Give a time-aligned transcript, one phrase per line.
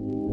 [0.00, 0.27] Hello,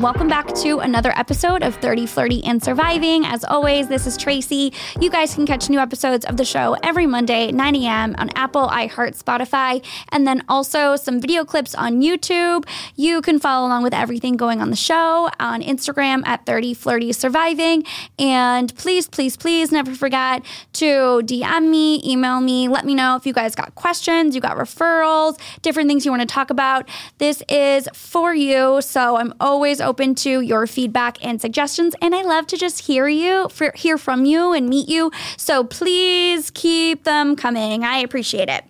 [0.00, 3.26] welcome back to another episode of 30 Flirty and Surviving.
[3.26, 4.72] As always, this is Tracy.
[4.98, 8.14] You guys can catch new episodes of the show every Monday, 9 a.m.
[8.16, 12.66] on Apple, iHeart, Spotify, and then also some video clips on YouTube.
[12.96, 17.12] You can follow along with everything going on the show on Instagram at 30 Flirty
[17.12, 17.84] Surviving.
[18.18, 20.42] And please, please, please never forget
[20.74, 24.56] to DM me, email me, let me know if you guys got questions, you got
[24.56, 26.88] referrals, different things you want to talk about.
[27.18, 28.80] This is for you.
[28.80, 31.96] So I'm always open to your feedback and suggestions.
[32.00, 35.10] And I love to just hear you, for, hear from you and meet you.
[35.36, 37.82] So please keep them coming.
[37.82, 38.64] I appreciate it.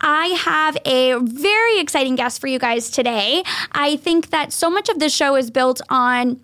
[0.00, 3.42] I have a very exciting guest for you guys today.
[3.72, 6.40] I think that so much of this show is built on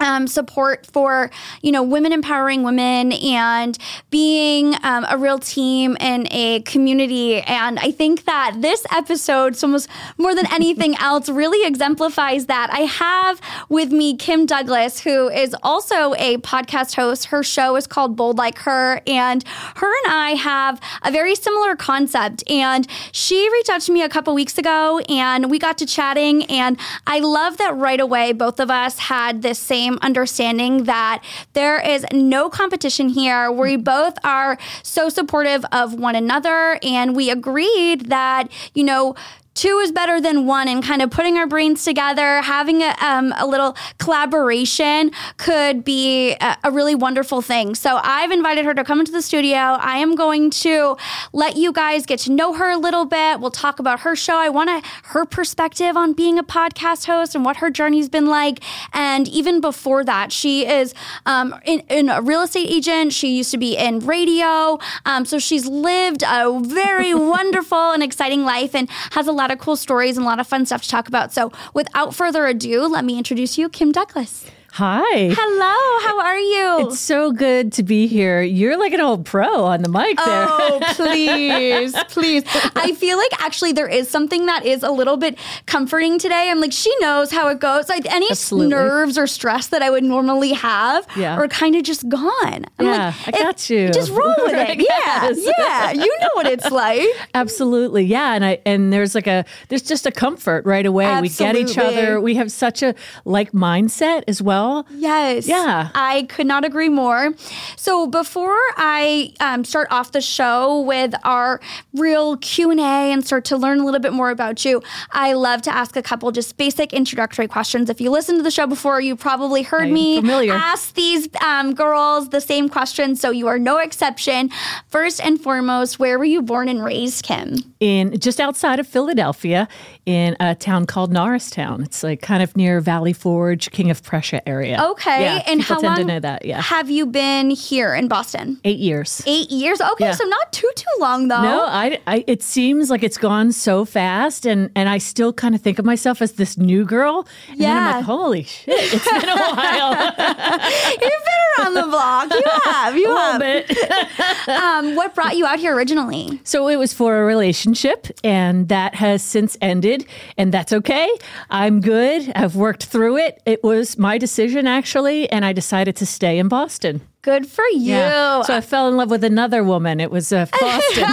[0.00, 1.30] um, support for
[1.62, 3.78] you know women empowering women and
[4.10, 7.40] being um, a real team in a community.
[7.40, 12.70] And i think that this episode so almost more than anything else really exemplifies that.
[12.72, 17.26] I have with me kim douglas who is also a podcast host.
[17.26, 19.00] Her show is called bold like her.
[19.06, 19.46] And
[19.76, 22.48] her and i have a very similar concept.
[22.50, 26.44] And she reached out to me a couple weeks ago and we got to chatting.
[26.44, 31.80] And i love that right away both of us had this same understanding that there
[31.80, 33.50] is no competition here.
[33.50, 33.84] We mm-hmm.
[33.84, 39.14] both are so supportive of one another, and we agreed that, you know,
[39.58, 43.34] two is better than one and kind of putting our brains together having a, um,
[43.38, 47.74] a little collaboration could be a, a, really wonderful thing.
[47.74, 49.58] So i've invited her to come into the studio.
[49.58, 50.96] I am going to
[51.32, 53.40] let you guys get to know her a little bit.
[53.40, 54.36] We'll talk about her show.
[54.36, 58.62] I want her perspective on being a podcast host and what her journey's been like.
[58.92, 60.94] And even before that she is
[61.26, 63.12] um, in, in a real estate agent.
[63.12, 64.78] She used to be in radio.
[65.04, 69.56] Um, so she's lived a very wonderful and exciting life and has a lot lot
[69.56, 71.32] of cool stories and a lot of fun stuff to talk about.
[71.32, 74.44] So, without further ado, let me introduce you, Kim Douglas.
[74.72, 75.30] Hi.
[75.34, 76.06] Hello.
[76.06, 76.86] How are you?
[76.86, 78.42] It's so good to be here.
[78.42, 80.46] You're like an old pro on the mic there.
[80.48, 82.44] Oh, please, please.
[82.76, 85.36] I feel like actually there is something that is a little bit
[85.66, 86.48] comforting today.
[86.48, 87.88] I'm like, she knows how it goes.
[87.88, 88.68] Like any Absolutely.
[88.68, 91.36] nerves or stress that I would normally have yeah.
[91.36, 92.66] are kind of just gone.
[92.78, 93.88] I'm yeah, like, I got you.
[93.88, 94.78] Just roll with it.
[94.78, 95.92] yeah, yeah.
[95.92, 97.08] You know what it's like.
[97.34, 98.04] Absolutely.
[98.04, 101.06] Yeah, and I and there's like a there's just a comfort right away.
[101.06, 101.62] Absolutely.
[101.62, 102.20] We get each other.
[102.20, 104.86] We have such a like mindset as well well.
[104.90, 105.46] Yes.
[105.46, 105.90] Yeah.
[105.94, 107.34] I could not agree more.
[107.76, 111.60] So before I um, start off the show with our
[111.94, 112.78] real Q&A
[113.12, 116.02] and start to learn a little bit more about you, I love to ask a
[116.02, 117.90] couple just basic introductory questions.
[117.90, 120.52] If you listened to the show before, you probably heard me familiar.
[120.52, 124.50] ask these um, girls the same questions, so you are no exception.
[124.88, 127.56] First and foremost, where were you born and raised, Kim?
[127.80, 129.68] In just outside of Philadelphia,
[130.08, 131.82] in a town called Norristown.
[131.82, 134.82] It's like kind of near Valley Forge, King of Prussia area.
[134.92, 136.46] Okay, yeah, and how long to know that?
[136.46, 138.58] Yeah, have you been here in Boston?
[138.64, 139.22] Eight years.
[139.26, 139.82] Eight years.
[139.82, 140.12] Okay, yeah.
[140.12, 141.42] so not too too long though.
[141.42, 142.24] No, I, I.
[142.26, 145.84] It seems like it's gone so fast, and and I still kind of think of
[145.84, 147.28] myself as this new girl.
[147.50, 147.88] And yeah.
[147.88, 149.92] I'm like, holy shit, it's been a while.
[150.90, 152.30] You've been around the block.
[152.32, 152.96] You have.
[152.96, 153.40] You a have.
[153.40, 154.48] bit.
[154.48, 156.40] um, what brought you out here originally?
[156.44, 160.06] So it was for a relationship, and that has since ended
[160.36, 161.08] and that's okay.
[161.50, 162.32] I'm good.
[162.34, 163.42] I've worked through it.
[163.46, 167.00] It was my decision, actually, and I decided to stay in Boston.
[167.28, 167.92] Good for you.
[167.92, 168.40] Yeah.
[168.40, 170.00] So I fell in love with another woman.
[170.00, 171.04] It was uh, Boston.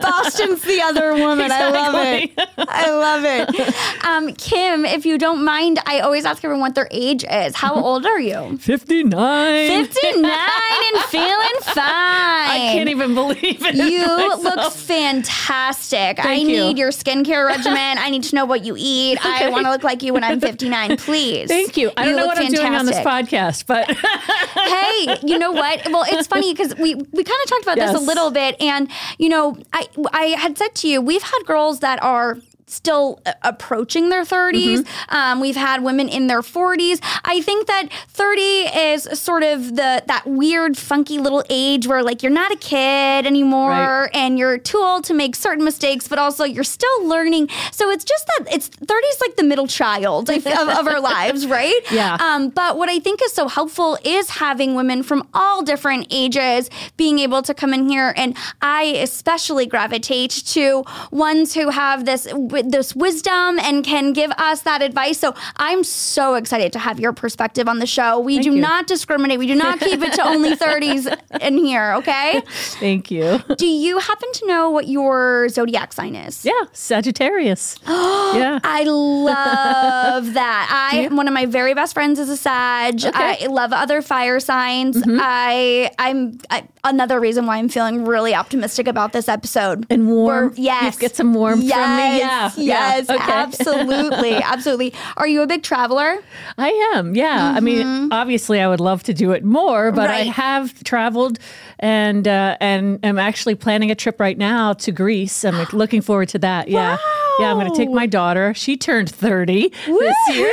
[0.00, 1.46] Boston's the other woman.
[1.46, 2.32] Exactly.
[2.38, 2.68] I love it.
[2.68, 4.04] I love it.
[4.04, 7.56] Um, Kim, if you don't mind, I always ask everyone what their age is.
[7.56, 8.58] How old are you?
[8.58, 9.10] 59.
[9.10, 11.74] 59 and feeling fine.
[11.76, 13.74] I can't even believe it.
[13.74, 14.06] You
[14.40, 16.18] look fantastic.
[16.18, 16.46] Thank I you.
[16.46, 17.98] need your skincare regimen.
[17.98, 19.18] I need to know what you eat.
[19.18, 19.46] Okay.
[19.46, 21.48] I want to look like you when I'm 59, please.
[21.48, 21.90] Thank you.
[21.96, 22.60] I you don't know what fantastic.
[22.60, 25.86] I'm doing on this podcast, but hey, you know what?
[25.90, 27.92] Well, it's funny because we we kind of talked about yes.
[27.92, 28.88] this a little bit, and
[29.18, 32.38] you know, I I had said to you, we've had girls that are
[32.68, 34.86] still uh, approaching their 30s.
[35.08, 36.98] Um, we've had women in their 40s.
[37.24, 42.22] I think that 30 is sort of the that weird, funky little age where like
[42.22, 44.10] you're not a kid anymore Right.
[44.14, 47.48] and you're too old to make certain mistakes, but also you're still learning.
[47.72, 51.00] So it's just that it's 30 is like the middle child of, of, of our
[51.14, 51.80] lives, right?
[51.92, 52.16] Yeah.
[52.20, 56.68] Um, but what I think is so helpful is having women from all different ages
[56.96, 62.26] being able to come in here, and I especially gravitate to ones who have this
[62.62, 65.18] this wisdom and can give us that advice.
[65.18, 68.18] So I'm so excited to have your perspective on the show.
[68.20, 68.60] We do you.
[68.60, 69.38] not discriminate.
[69.38, 71.94] We do not keep it to only 30s in here.
[71.94, 72.42] Okay.
[72.80, 73.38] Thank you.
[73.56, 76.44] Do you happen to know what your zodiac sign is?
[76.44, 77.78] Yeah, Sagittarius.
[77.86, 78.58] yeah.
[78.62, 80.68] I love that.
[80.92, 83.00] I one of my very best friends is a Sag.
[83.04, 84.96] I love other fire signs.
[84.96, 85.18] Mm-hmm.
[85.20, 89.86] I I'm I, another reason why I'm feeling really optimistic about this episode.
[89.90, 90.48] And warm.
[90.50, 90.94] We're- yes.
[90.94, 92.18] You get some warmth yes, from me.
[92.18, 92.45] Yeah.
[92.56, 93.14] Yes, yeah.
[93.14, 93.32] Okay.
[93.32, 94.32] absolutely.
[94.56, 94.92] Absolutely.
[95.16, 96.18] Are you a big traveler?
[96.56, 97.14] I am.
[97.14, 97.54] Yeah.
[97.56, 101.38] I mean, obviously, I would love to do it more, but I have traveled
[101.78, 105.44] and uh, and am actually planning a trip right now to Greece.
[105.44, 106.68] I'm like, looking forward to that.
[106.68, 106.96] Yeah.
[107.38, 108.54] Yeah, I'm going to take my daughter.
[108.54, 110.52] She turned 30 this year.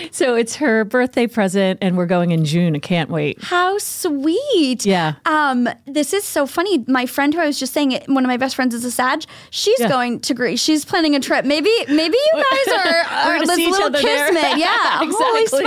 [0.12, 2.76] so it's her birthday present, and we're going in June.
[2.76, 3.42] I can't wait.
[3.42, 4.86] How sweet.
[4.86, 5.14] Yeah.
[5.26, 6.84] Um, this is so funny.
[6.86, 8.90] My friend who I was just saying, it, one of my best friends is a
[8.90, 9.24] Sag.
[9.50, 9.88] She's Yeah.
[9.88, 10.60] going to Greece.
[10.60, 11.44] She's planning a trip.
[11.44, 14.58] Maybe, maybe you guys are, We're this see each little kismet.
[14.58, 14.68] Yeah.
[15.02, 15.64] Holy Exactly.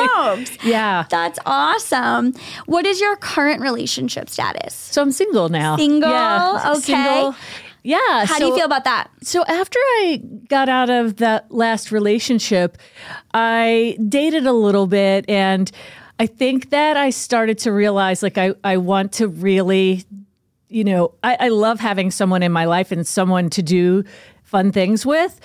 [0.48, 0.66] smokes.
[0.66, 1.06] Yeah.
[1.10, 2.34] That's awesome.
[2.66, 4.74] What is your current relationship status?
[4.74, 5.76] So I'm single now.
[5.78, 6.10] Single?
[6.10, 6.72] Yeah.
[6.72, 6.80] Okay.
[6.82, 7.36] Single.
[7.84, 8.26] Yeah.
[8.26, 9.10] How do you feel about that?
[9.22, 12.78] So after I got out of that last relationship,
[13.34, 15.72] I dated a little bit and
[16.20, 20.04] I think that I started to realize like I, I want to really,
[20.68, 24.04] you know, I, I love having someone in my life and someone to do
[24.44, 25.40] fun things with.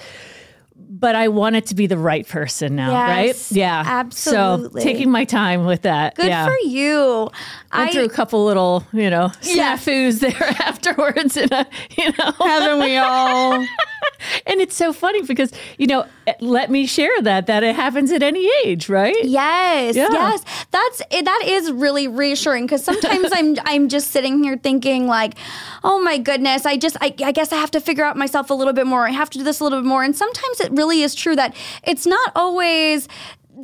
[0.96, 3.56] But I want it to be the right person now, Yes, right?
[3.56, 3.82] Yeah.
[3.85, 4.81] absolutely.
[4.81, 6.14] So taking my time with that.
[6.14, 6.46] Good yeah.
[6.46, 7.31] for you.
[7.73, 9.76] I went through a couple little, you know, Yeah.
[10.20, 11.64] there afterwards, and uh,
[11.99, 13.67] you know, haven't we all?
[14.46, 16.06] and it's so funny because you know,
[16.40, 19.16] let me share that that it happens at any age, right?
[19.24, 20.08] Yes, Yeah.
[20.10, 20.44] yes.
[20.70, 25.34] That's eh, that is really reassuring because sometimes I'm I'm just sitting here thinking like,
[25.82, 28.54] oh my goodness, I just I, I guess I have to figure out myself a
[28.54, 29.06] little bit more.
[29.06, 30.02] I have to do this a little bit more.
[30.02, 31.54] And sometimes it really is true that
[31.84, 33.08] it's not always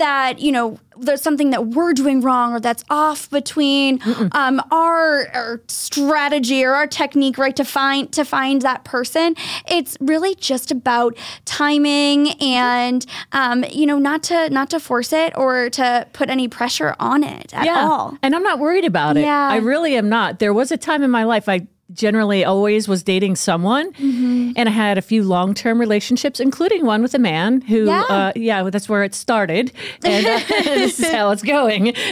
[0.00, 4.00] that you know there's something that we're doing wrong or that's off between
[4.32, 9.34] um, our, our strategy or our technique right to find to find that person
[9.66, 11.16] it's really just about
[11.46, 16.48] timing and um, you know not to not to force it or to put any
[16.48, 19.22] pressure on it at all And I'm not worried about it.
[19.22, 19.48] Yeah.
[19.48, 20.38] I really am not.
[20.38, 24.52] There was a time in my life I generally always was dating someone Mm-hmm.
[24.56, 28.02] and I had a few long-term relationships including one with a man who Yeah.
[28.08, 29.72] uh, yeah, that's where it started
[30.04, 31.94] and uh, this is how it's going.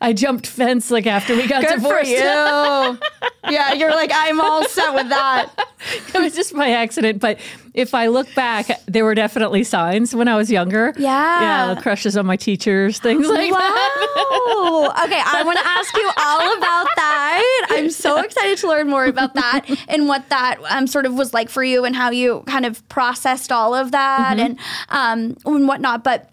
[0.00, 2.10] I jumped fence like after we got Good for divorced.
[2.10, 2.16] you.
[3.50, 5.50] yeah, you're like I'm all set with that.
[6.14, 7.20] it was just by accident.
[7.20, 7.38] But
[7.74, 10.92] if I look back, there were definitely signs when I was younger.
[10.98, 11.72] Yeah.
[11.74, 14.14] Yeah, crushes on my teachers, things like that.
[14.16, 14.92] Wow.
[15.04, 17.66] Okay, I want to ask you all about that.
[17.84, 21.34] I'm so excited to learn more about that and what that um, sort of was
[21.34, 25.68] like for you and how you kind of processed all of that and um, and
[25.68, 26.04] whatnot.
[26.04, 26.29] But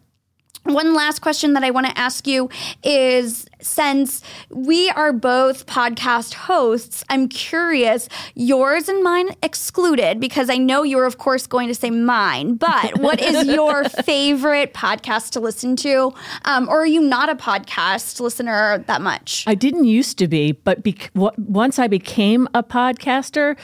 [0.68, 2.50] one last question that I want to ask you
[2.84, 10.58] is since we are both podcast hosts, I'm curious, yours and mine excluded, because I
[10.58, 15.40] know you're, of course, going to say mine, but what is your favorite podcast to
[15.40, 16.14] listen to?
[16.46, 19.44] Um, or are you not a podcast listener that much?
[19.48, 23.58] I didn't used to be, but bec- w- once I became a podcaster,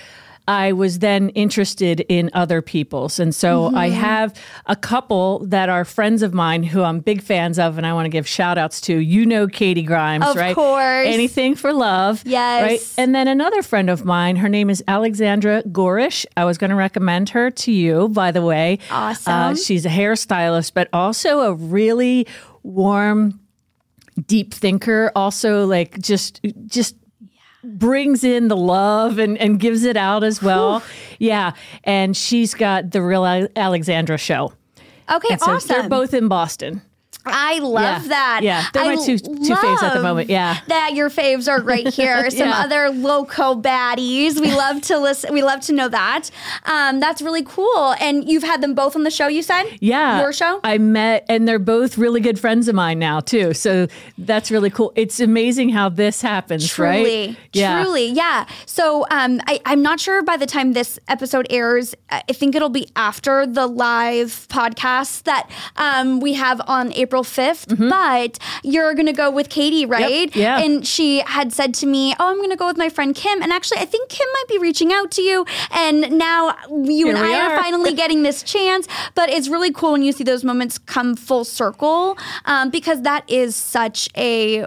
[0.48, 3.20] I was then interested in other people's.
[3.20, 4.00] And so I Mm-hmm.
[4.02, 4.36] have
[4.66, 8.06] a couple that are friends of mine who I'm big fans of, and I want
[8.06, 8.98] to give shout outs to.
[8.98, 10.54] You know, Katie Grimes, Of right?
[10.56, 11.08] course.
[11.08, 12.24] Anything for love.
[12.26, 12.62] Yes.
[12.64, 12.94] Right.
[13.02, 16.26] And then another friend of mine, her name is Alexandra Gorish.
[16.36, 18.80] I was going to recommend her to you, by the way.
[18.92, 19.34] Awesome.
[19.34, 22.28] Uh, she's a hairstylist, but also a really
[22.64, 23.40] warm,
[24.28, 25.12] deep thinker.
[25.16, 26.96] Also, like just, just
[27.64, 30.84] brings in the love and, and gives it out as well.
[31.20, 31.54] Yeah.
[31.84, 34.54] And she's got the Real Alexandra show.
[35.12, 35.68] Okay, so awesome.
[35.68, 36.82] They're both in Boston.
[37.26, 38.08] I love Yeah.
[38.10, 38.40] that.
[38.44, 38.66] Yeah.
[38.74, 40.30] They're my two- two faves at the moment.
[40.30, 40.58] Yeah.
[40.68, 42.30] That your faves are right here.
[42.30, 42.60] Some Yeah.
[42.64, 44.40] other loco baddies.
[44.42, 45.34] We love to listen.
[45.34, 46.30] We love to know that.
[46.66, 47.96] Um, that's really cool.
[48.02, 49.64] And you've had them both on the show, you said?
[49.80, 50.20] Yeah.
[50.22, 50.60] Your show?
[50.64, 53.54] I met, and they're both really good friends of mine now, too.
[53.54, 53.88] So
[54.18, 54.92] that's really cool.
[54.96, 57.38] It's amazing how this happens, Truly, right?
[57.54, 57.84] Yeah.
[57.84, 58.46] truly, yeah.
[58.66, 61.96] So um, I, I'm not sure by the time this episode airs.
[62.10, 67.90] I think it'll be after the live podcast that um, we have on April 5th.
[67.90, 70.30] But you're gonna go with Katie, right?
[70.32, 70.40] Mm-hmm.
[70.40, 70.60] yeah.
[70.60, 73.52] And she had said to me, "Oh, I'm gonna go with my friend Kim." And
[73.54, 75.46] actually, I think Kim might be reaching out to you.
[75.72, 77.62] And now you and Here we I are are.
[77.62, 78.88] finally getting this chance.
[79.16, 83.30] But it's really cool when you see those moments come full circle um, because that
[83.30, 84.66] is such a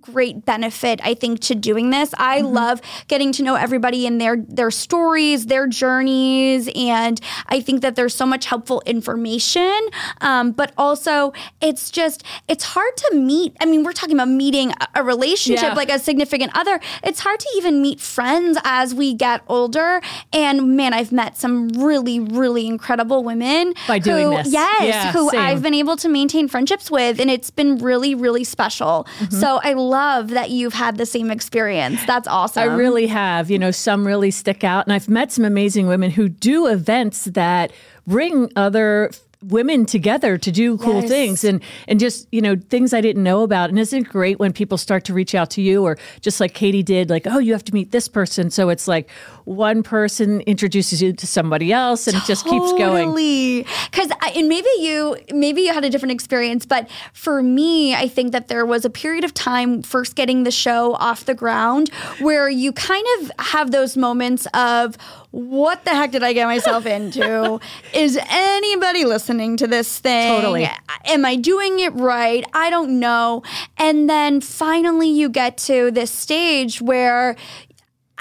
[0.00, 2.12] great benefit I think to doing this.
[2.18, 2.54] I Mm-hmm.
[2.54, 7.94] love getting to know everybody and their their stories, their journeys, and I think that
[7.96, 9.78] there's so much helpful information.
[10.20, 13.56] Um, but also, it's just it's hard to meet.
[13.60, 15.74] I mean, we're talking about meeting a, relationship Yeah.
[15.74, 16.80] like a significant other.
[17.02, 20.00] It's hard to even meet friends as we get older.
[20.32, 24.52] And man, I've met some really really incredible women By doing who, this.
[24.52, 25.40] Yes, Yeah, who same.
[25.40, 29.06] I've been able to maintain friendships with, and it's been really, really special.
[29.18, 29.36] Mm-hmm.
[29.40, 32.04] So I love that you've had the same experience.
[32.06, 32.62] That's awesome.
[32.62, 33.50] I really have.
[33.50, 34.86] You know, some really stick out.
[34.86, 37.72] And I've met some amazing women who do events that
[38.06, 39.10] bring other
[39.42, 41.08] women together to do cool Yes.
[41.08, 44.38] things and and just you know things I didn't know about and isn't it great
[44.38, 47.38] when people start to reach out to you or just like Katie did like oh
[47.38, 49.10] you have to meet this person so it's like
[49.44, 53.66] one person introduces you to somebody else and it just keeps going Totally.
[53.90, 58.32] Because and maybe you maybe you had a different experience, but for me, I think
[58.32, 62.48] that there was a period of time first getting the show off the ground where
[62.48, 64.96] you kind of have those moments of
[65.32, 67.58] what the heck did I get myself into?
[67.94, 70.28] Is anybody listening to this thing?
[70.28, 70.68] Totally.
[71.06, 72.44] Am I doing it right?
[72.52, 73.42] I don't know.
[73.78, 77.36] And then finally you get to this stage where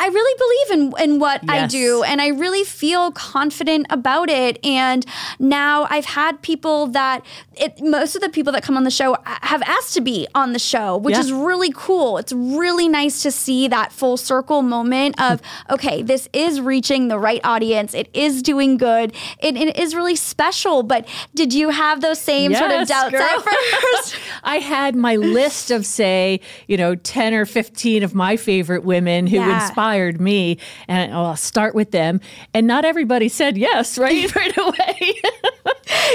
[0.03, 4.57] I really believe in in what I do and I really feel confident about it.
[4.65, 5.05] And
[5.39, 7.23] now I've had people that
[7.55, 10.27] it, most of the people that come on the show uh, have asked to be
[10.33, 11.19] on the show which Yeah.
[11.21, 12.17] is really cool.
[12.17, 15.39] It's really nice to see that full circle moment of
[15.69, 17.93] okay this is reaching the right audience.
[17.93, 19.13] It is doing good.
[19.39, 20.81] It, it is really special.
[20.83, 23.21] But did you have those same sort of doubts girl.
[23.21, 24.15] at first?
[24.43, 29.27] I had my list of say, you know, 10 or 15 of my favorite women
[29.27, 29.61] who Yeah.
[29.61, 30.57] inspired me
[30.87, 32.19] and I'll start with them.
[32.53, 34.33] And not everybody said yes, right?
[34.35, 35.13] right away.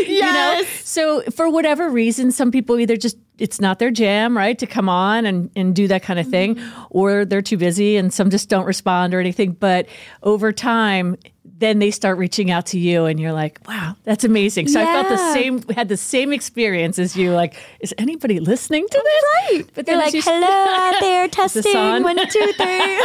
[0.07, 0.65] You know?
[0.81, 4.89] So for whatever reason, some people either just it's not their jam, right, to come
[4.89, 6.83] on and, and do that kind of thing, mm-hmm.
[6.91, 9.53] or they're too busy and some just don't respond or anything.
[9.53, 9.89] But
[10.23, 11.17] over time,
[11.59, 14.69] then they start reaching out to you and you're like, wow, that's amazing.
[14.69, 15.33] So I felt the Yeah.
[15.33, 19.25] same had the same experience as you, like, is anybody listening to this?
[19.51, 19.65] Right.
[19.75, 21.75] But They're like, you- hello out there, testing.
[21.77, 22.03] on?
[22.03, 22.97] One, two, three.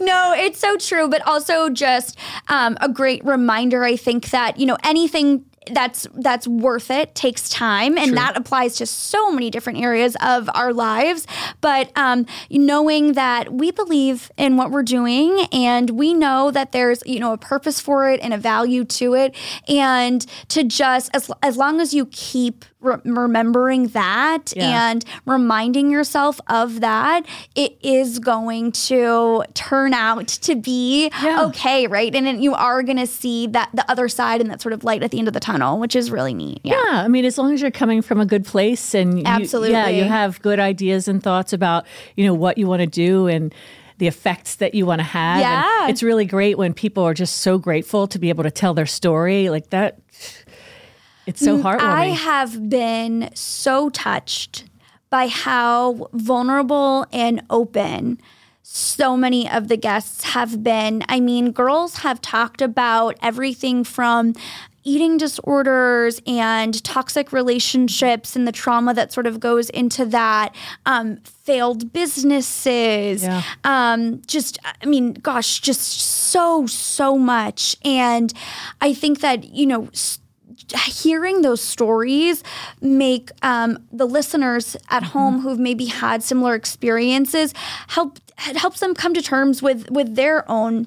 [0.00, 2.16] no, it's so true, but also just
[2.48, 3.84] um, a great reminder.
[3.84, 5.44] I think that you know anything
[5.74, 10.48] that's that's worth it takes time and that applies to so many different areas of
[10.54, 11.26] our lives.
[11.60, 17.02] But um, knowing that we believe in what we're doing and we know that there's
[17.06, 19.34] you know a purpose for it and a value to it
[19.68, 24.90] and to just as, as long as you keep re- remembering that Yeah.
[24.90, 31.44] and reminding yourself of that it is going to turn out to be Yeah.
[31.46, 34.60] okay right and then you are going to see that the other side and that
[34.62, 37.02] sort of light at the end of the tunnel which is really neat yeah Yeah,
[37.04, 39.72] I mean, as long as you're coming from a good place and you, Absolutely.
[39.72, 41.84] yeah, you have good ideas and thoughts about
[42.16, 43.52] you know what you want to do and
[43.98, 45.36] the effects that you want to have.
[45.36, 45.88] And Yeah.
[45.88, 48.86] it's really great when people are just so grateful to be able to tell their
[48.86, 49.98] story like that.
[51.28, 51.80] It's so heartwarming.
[51.80, 54.64] I have been so touched
[55.10, 58.18] by how vulnerable and open
[58.62, 61.02] so many of the guests have been.
[61.08, 64.34] I mean, girls have talked about everything from
[64.84, 70.54] eating disorders and toxic relationships and the trauma that sort of goes into that,
[70.86, 73.42] um, failed businesses, Yeah.
[73.64, 77.76] um, just, I mean, gosh, just so, so much.
[77.84, 78.32] And
[78.80, 80.20] I think that, you know, s-
[80.76, 82.42] hearing those stories
[82.80, 87.54] make um, the listeners at home who've maybe had similar experiences
[87.88, 90.86] help helps them come to terms with with their own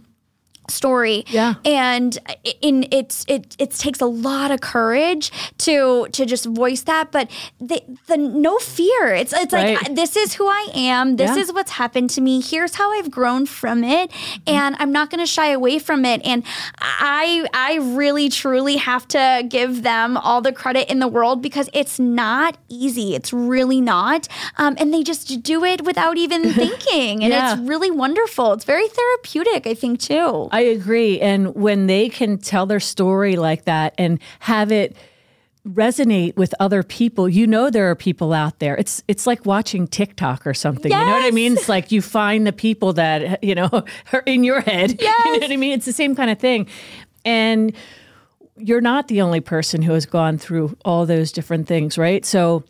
[0.71, 1.23] story.
[1.27, 1.55] Yeah.
[1.65, 2.17] And
[2.61, 7.29] in it's it it takes a lot of courage to to just voice that, but
[7.59, 9.13] the the no fear.
[9.13, 11.15] It's it's like this is who I am.
[11.17, 11.41] This Yeah.
[11.43, 12.41] is what's happened to me.
[12.41, 14.11] Here's how I've grown from it,
[14.47, 16.21] and I'm not going to shy away from it.
[16.25, 16.43] And
[16.79, 21.69] I I really truly have to give them all the credit in the world because
[21.73, 23.15] it's not easy.
[23.15, 27.53] It's really not, um, and they just do it without even thinking, and Yeah.
[27.53, 28.53] it's really wonderful.
[28.53, 30.47] It's very therapeutic, I think, too.
[30.51, 31.19] I agree.
[31.19, 34.95] And when they can tell their story like that and have it
[35.67, 38.75] resonate with other people, you know there are people out there.
[38.75, 40.91] It's it's like watching TikTok or something.
[40.91, 41.53] You know what I mean?
[41.53, 43.69] It's like you find the people that, you know,
[44.13, 45.01] are in your head.
[45.11, 45.73] You know what I mean?
[45.73, 46.67] It's the same kind of thing.
[47.23, 47.73] And
[48.57, 52.25] you're not the only person who has gone through all those different things, right?
[52.25, 52.63] So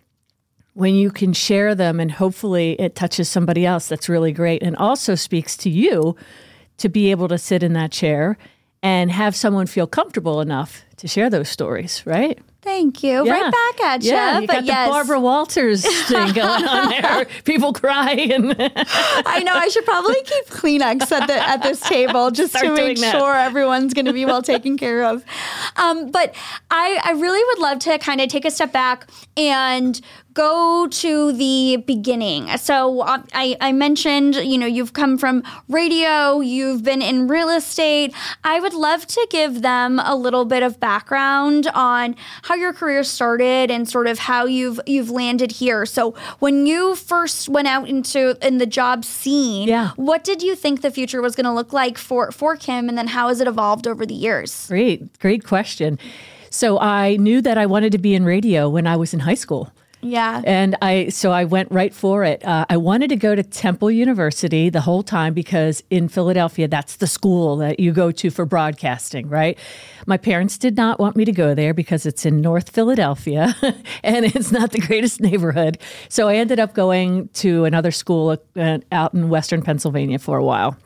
[0.74, 4.64] when you can share them and hopefully it touches somebody else, that's really great.
[4.64, 6.16] And also speaks to you
[6.82, 8.38] to be able to sit in that chair
[8.84, 12.40] and have someone feel comfortable enough to share those stories, right?
[12.62, 13.26] Thank you.
[13.26, 13.42] Yeah.
[13.42, 14.12] Right back at you.
[14.12, 17.26] Yeah, you but got yes, the Barbara Walters thing going on there.
[17.44, 18.54] People crying.
[18.60, 22.74] I know I should probably keep Kleenex at the at this table just Start to
[22.74, 25.26] make sure everyone's going to be well taken care of.
[25.76, 26.36] Um, but
[26.70, 30.00] I I really would love to kind of take a step back and
[30.34, 32.48] go to the beginning.
[32.58, 37.50] So um, I I mentioned you know you've come from radio, you've been in real
[37.50, 38.14] estate.
[38.44, 43.04] I would love to give them a little bit of background on how your career
[43.04, 45.86] started and sort of how you've you've landed here.
[45.86, 49.92] So when you first went out into in the job scene, Yeah.
[49.96, 52.98] what did you think the future was going to look like for for Kim, and
[52.98, 54.68] then how has it evolved over the years?
[54.68, 55.98] great, great question.
[56.50, 59.36] So I knew that I wanted to be in radio when I was in high
[59.36, 59.72] school.
[60.02, 60.42] Yeah.
[60.46, 62.44] And I, so I went right for it.
[62.44, 66.98] Uh, I wanted to go to Temple University the whole time because in Philadelphia, that's
[66.98, 69.58] the school that you go to for broadcasting, right?
[70.08, 73.56] My parents did not want me to go there because it's in North Philadelphia
[74.04, 75.78] and it's not the greatest neighborhood.
[76.10, 80.44] So I ended up going to another school uh, out in Western Pennsylvania for a
[80.44, 80.78] while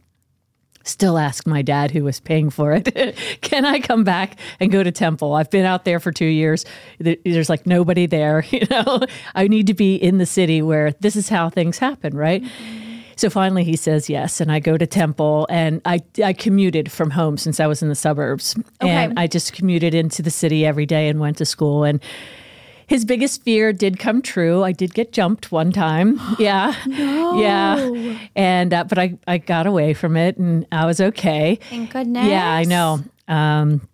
[0.86, 4.84] still ask my dad who was paying for it can i come back and go
[4.84, 5.34] to temple?
[5.34, 6.66] I've been out there for two years.
[7.00, 9.02] There's like nobody there you know?
[9.34, 12.42] I need to be in the city where this is how things happen right?
[12.44, 13.00] Mm-hmm.
[13.18, 17.12] So finally he says yes and i go to temple and i, I commuted from
[17.12, 18.56] home since i was in the suburbs.
[18.82, 22.02] And i just commuted into the city every day and went to school and
[22.88, 24.64] his biggest fear did come true.
[24.64, 26.20] I did get jumped one time.
[26.40, 26.76] Yeah.
[26.86, 28.18] Yeah.
[28.36, 31.60] And, uh, but I, I got away from it and I was okay.
[31.70, 32.28] Thank goodness.
[32.28, 33.00] Yeah, I know.
[33.28, 33.88] Um,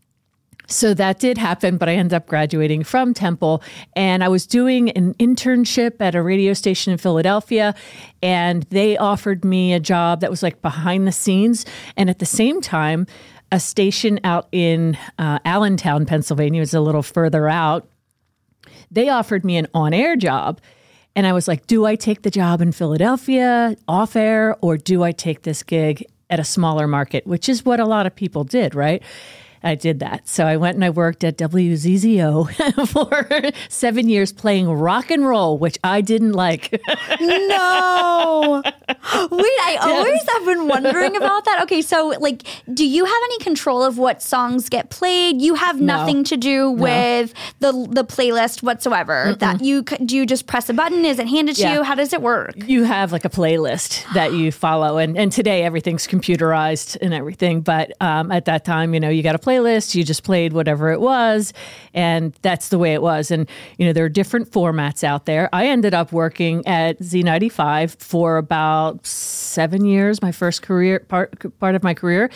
[0.67, 3.61] so that did happen, but I ended up graduating from Temple
[3.95, 7.75] and I was doing an internship at a radio station in Philadelphia.
[8.23, 11.65] And they offered me a job that was like behind the scenes.
[11.97, 13.05] And at the same time,
[13.51, 17.90] a station out in uh, Allentown, Pennsylvania, was a little further out
[18.91, 20.59] they offered me an on air job.
[21.15, 25.03] And I was like, do I take the job in Philadelphia off air or do
[25.03, 28.43] I take this gig at a smaller market, which is what a lot of people
[28.43, 29.03] did, right?
[29.63, 30.27] I did that.
[30.27, 35.57] So I went and I worked at WZZO for seven years playing rock and roll,
[35.57, 36.81] which I didn't like.
[37.21, 38.61] No.
[38.63, 41.61] Wait, I always have been wondering about that.
[41.63, 42.43] Okay, so like,
[42.73, 45.41] do you have any control of what songs get played?
[45.41, 49.35] You have nothing to do with the the playlist whatsoever.
[49.39, 51.05] That you do you just press a button?
[51.05, 51.75] Is it handed to Yeah.
[51.75, 51.83] you?
[51.83, 52.53] How does it work?
[52.67, 57.61] you have like a playlist that you follow and, and today everything's computerized and everything
[57.61, 60.91] but um, at that time you know you got a playlist you just played whatever
[60.91, 61.53] it was
[61.93, 63.31] and that's the way it was.
[63.31, 65.49] And you know there are different formats out there.
[65.53, 71.75] I ended up working at z95 for about seven years my first career part, part
[71.75, 72.29] of my career.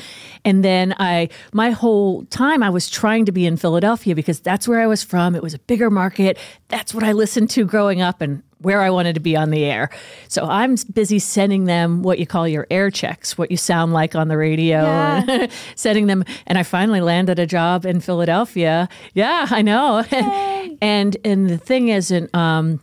[0.43, 4.67] And then i my whole time i was trying to be in philadelphia because that's
[4.67, 5.35] where i was from.
[5.35, 6.37] It was a bigger market.
[6.67, 8.21] That's what i listened to growing up.
[8.21, 9.89] And where I wanted to be on the air.
[10.27, 14.15] So I'm busy sending them what you call your air checks, what you sound like
[14.15, 15.47] on the radio, Yeah.
[15.75, 16.23] sending them.
[16.47, 18.87] And I finally landed a job in Philadelphia.
[19.13, 19.99] Yeah, I know.
[20.81, 22.79] and and the thing is, in um,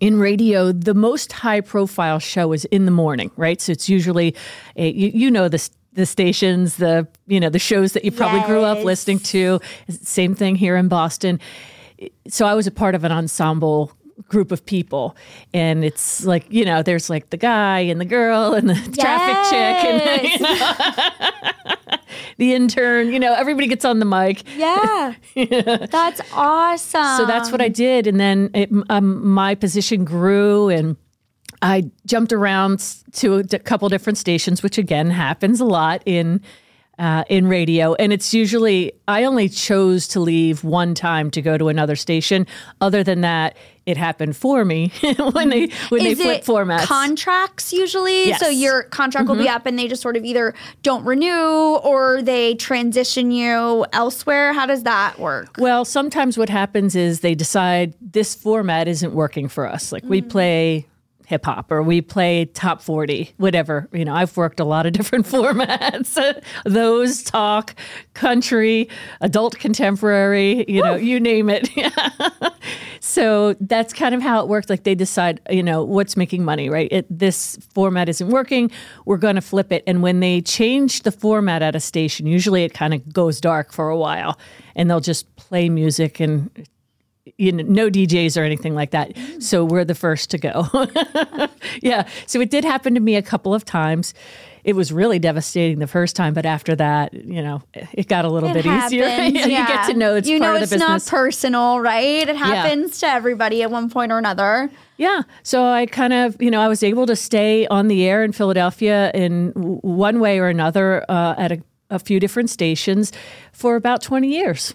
[0.00, 3.60] in radio, the most high profile show is in the morning, right?
[3.60, 4.34] So it's usually,
[4.76, 8.40] a, you, you know, the the stations, the you know the shows that you probably
[8.42, 9.60] grew up listening to.
[9.88, 11.38] Same thing here in Boston.
[12.28, 13.92] So I was a part of an ensemble
[14.28, 15.16] group of people.
[15.52, 19.36] And it's like you know there's like the guy and the girl and the traffic
[19.50, 21.96] chick and you know,
[22.38, 24.42] the intern you know everybody gets on the mic.
[24.56, 25.14] Yeah.
[25.90, 27.16] That's awesome.
[27.18, 30.96] so that's what I did, and then it, um, my position grew, and
[31.62, 36.40] I jumped around to a couple different stations, which again happens a lot in
[36.98, 41.56] uh, in radio, and it's usually I only chose to leave one time to go
[41.56, 42.46] to another station.
[42.80, 44.92] Other than that, it happened for me
[45.32, 46.84] when they when Is they flip it formats.
[46.84, 48.26] contracts usually?
[48.28, 48.40] Yes.
[48.40, 48.44] Mm-hmm.
[48.44, 52.22] So your contract will be up and they just sort of either don't renew or
[52.22, 54.52] they transition you elsewhere.
[54.52, 55.56] How does that work?
[55.58, 59.92] Well, sometimes what happens is they decide this format isn't working for us.
[59.92, 60.86] Like we play
[61.32, 63.88] hip hop or we play top 40, whatever.
[63.90, 66.42] You know, I've worked a lot of different formats.
[66.66, 67.74] Those talk,
[68.12, 68.90] country,
[69.22, 71.70] adult contemporary, you know, you name it.
[73.00, 74.68] so that's kind of how it works.
[74.68, 76.88] Like they decide, you know, what's making money, right?
[76.92, 78.70] It, this format isn't working.
[79.06, 79.82] We're going to flip it.
[79.86, 83.72] And when they change the format at a station, usually it kind of goes dark
[83.72, 84.38] for a while
[84.76, 86.50] and they'll just play music and
[87.36, 89.16] you know, no DJs or anything like that.
[89.38, 90.66] So we're the first to go.
[91.82, 92.08] yeah.
[92.26, 94.12] So it did happen to me a couple of times.
[94.64, 98.28] It was really devastating the first time, but after that, you know, it got a
[98.28, 99.08] little It bit easier.
[99.08, 102.28] happens, You get to know it's you part know of the it's not personal, right?
[102.28, 104.70] It happens to everybody at one point or another.
[104.98, 105.22] Yeah.
[105.42, 108.30] So I kind of, you know, I was able to stay on the air in
[108.30, 113.12] Philadelphia in one way or another uh, at a, a few different stations
[113.52, 114.74] for about 20 years.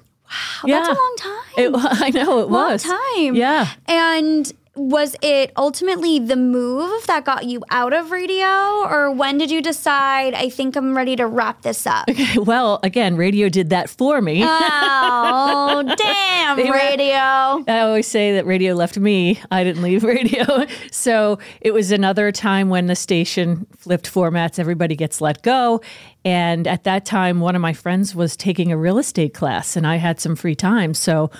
[0.63, 1.43] Oh, That's a long time.
[1.57, 1.71] It,
[2.03, 2.83] I know it long was.
[2.83, 3.35] time.
[3.35, 3.69] Yeah.
[3.87, 9.51] And was it ultimately the move that got you out of radio, or when did
[9.51, 10.33] you decide?
[10.33, 12.05] I think I'm ready to wrap this up.
[12.09, 14.43] okay, Well, again, radio did that for me.
[14.45, 17.63] oh, damn, radio.
[17.67, 19.41] I always say that radio left me.
[19.51, 20.65] I didn't leave radio.
[20.91, 25.81] So it was another time when the station flipped formats, everybody gets let go.
[26.23, 29.87] And at that time, one of my friends was taking a real estate class, and
[29.87, 30.93] I had some free time.
[30.93, 31.31] So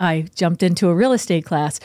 [0.00, 1.80] I jumped into a real estate class.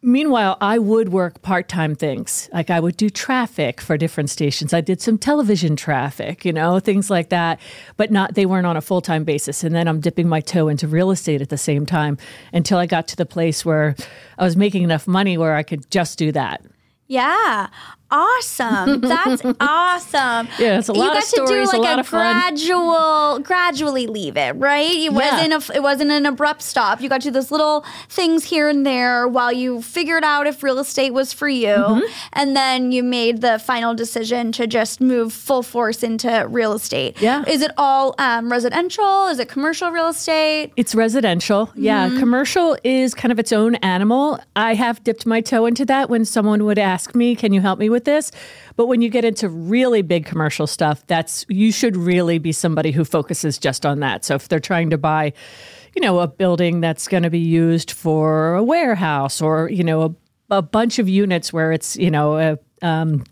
[0.00, 2.48] Meanwhile, I would work part time things.
[2.54, 4.72] Like I would do traffic for different stations.
[4.72, 7.60] I did some television traffic, you know, things like that,
[7.98, 9.62] but not, they weren't on a full time basis.
[9.62, 12.16] And then I'm dipping my toe into real estate at the same time
[12.52, 13.94] until I got to the place where
[14.38, 16.62] I was making enough money where I could just do that.
[17.06, 17.68] Yeah.
[18.14, 19.00] Awesome.
[19.00, 20.48] That's awesome.
[20.58, 22.32] Yeah, it's a lot you lot of You got to do like a fun.
[22.32, 24.90] gradual gradually leave it, right?
[24.90, 27.00] It wasn't a, it wasn't an abrupt stop.
[27.00, 30.62] You got to do those little things here and there while you figured out if
[30.62, 31.66] real estate was for you.
[31.66, 32.12] Mm-hmm.
[32.34, 37.20] And then you made the final decision to just move full force into real estate.
[37.20, 37.44] Yeah.
[37.48, 39.26] Is it all um, residential?
[39.26, 40.72] Is it commercial real estate?
[40.76, 41.72] It's residential.
[41.74, 42.08] Yeah.
[42.08, 42.18] Mm-hmm.
[42.20, 44.38] Commercial is kind of its own animal.
[44.54, 47.78] I have dipped my toe into that when someone would ask me, Can you help
[47.78, 48.30] me with this?
[48.76, 52.90] But when you get into really big commercial stuff, that's you should really be somebody
[52.90, 54.24] who focuses just on that.
[54.24, 55.32] So if they're trying to buy,
[55.94, 60.02] you know, a building that's going to be used for a warehouse or, you know,
[60.02, 63.24] a, a bunch of units where it's, you know, a, um,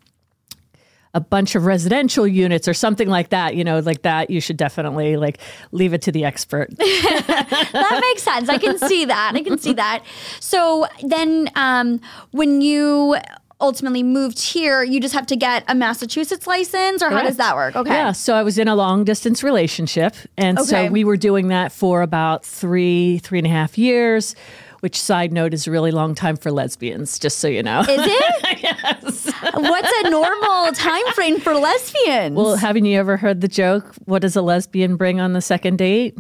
[1.15, 4.57] a bunch of residential units or something like that, you know, like that, you should
[4.57, 5.39] definitely like
[5.71, 6.71] leave it to the expert.
[6.79, 8.49] that makes sense.
[8.49, 9.33] I can see that.
[9.35, 10.05] I can see that.
[10.41, 13.17] So then, um, when you
[13.63, 17.55] ultimately moved here, you just have to get a Massachusetts license, or how does that
[17.57, 17.75] work?
[17.77, 17.91] Okay.
[17.95, 18.13] Yeah.
[18.13, 20.15] So I was in a long distance relationship.
[20.37, 20.67] And Okay.
[20.87, 24.35] so we were doing that for about three, three and a half years,
[24.81, 27.81] which, side note, is a really long time for lesbians, just so you know.
[27.81, 28.59] Is it?
[28.63, 29.31] yes.
[29.55, 32.37] What's a normal time frame for lesbians?
[32.37, 33.95] well, haven't you ever heard the joke?
[34.07, 36.19] What does a lesbian bring on the second date?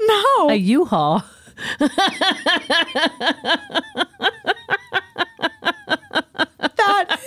[0.00, 0.48] no.
[0.50, 1.22] A U Haul.
[1.78, 3.60] that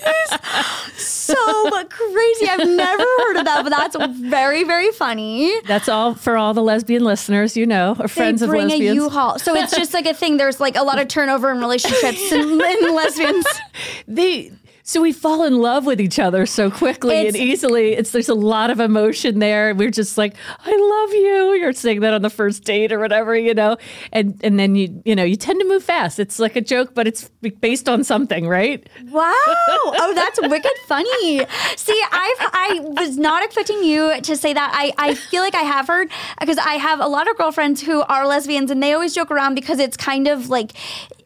[0.06, 2.48] is so crazy.
[2.48, 5.60] I've never heard of that, but that's very, very funny.
[5.62, 8.98] That's all for all the lesbian listeners, you know, or friends they of bring lesbians.
[8.98, 9.40] a U-Haul.
[9.40, 10.38] So it's just like a thing.
[10.38, 13.46] There's like a lot of turnover in relationships and, and lesbians.
[14.08, 14.52] they
[14.88, 17.92] so we fall in love with each other so quickly It's- and easily.
[17.92, 19.76] It's there's a lot of emotion there.
[19.76, 20.34] We're just like,
[20.66, 21.54] I love you.
[21.60, 23.76] You're saying that on the first date or whatever, you know.
[24.14, 26.20] And and then you you know you tend to move fast.
[26.20, 28.88] It's like a joke, but it's based on something, right?
[29.10, 29.34] Wow.
[30.00, 31.46] Oh, that's wicked funny.
[31.76, 34.72] See, I've I was not expecting you to say that.
[34.74, 38.02] I, I feel like I have heard because I have a lot of girlfriends who
[38.04, 40.74] are lesbians and they always joke around because it's kind of like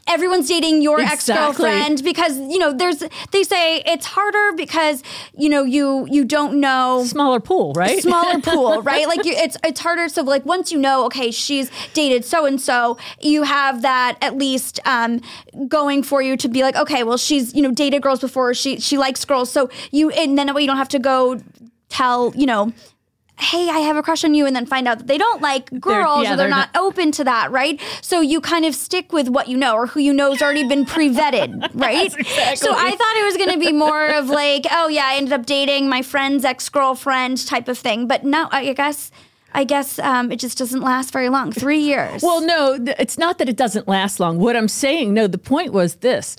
[0.08, 1.34] everyone's dating your Exactly.
[1.36, 5.04] ex-girlfriend because you know there's they say it's harder because
[5.38, 8.02] you know you you don't know Smaller pool, right?
[8.02, 9.08] smaller pool, right?
[9.08, 10.10] Like you, it's it's harder.
[10.10, 14.38] So like once you know, okay, she's dated so and so, you have that at
[14.38, 15.22] least um,
[15.68, 18.80] going for you to be like, okay, well she's you know dated girls before, she
[18.80, 21.40] she likes girls, so you and then that way you don't have to go
[21.90, 22.72] tell you know
[23.40, 25.70] hey, I have a crush on you, and then find out that they don't like
[25.80, 27.82] girls yeah, or they're, they're not, open to that, right?
[28.02, 30.68] So you kind of stick with what you know or who you know has already
[30.68, 32.12] been pre vetted, right?
[32.12, 35.34] So I thought it was going to be more of like, oh, yeah, I ended
[35.34, 38.08] up dating my friend's ex girlfriend type of thing.
[38.08, 39.12] But no, I guess.
[39.54, 41.52] I guess um, it just doesn't last very long.
[41.52, 42.24] Three years.
[42.24, 44.40] Well, no, th- it's not that it doesn't last long.
[44.40, 46.38] What I'm saying, no, the point was this: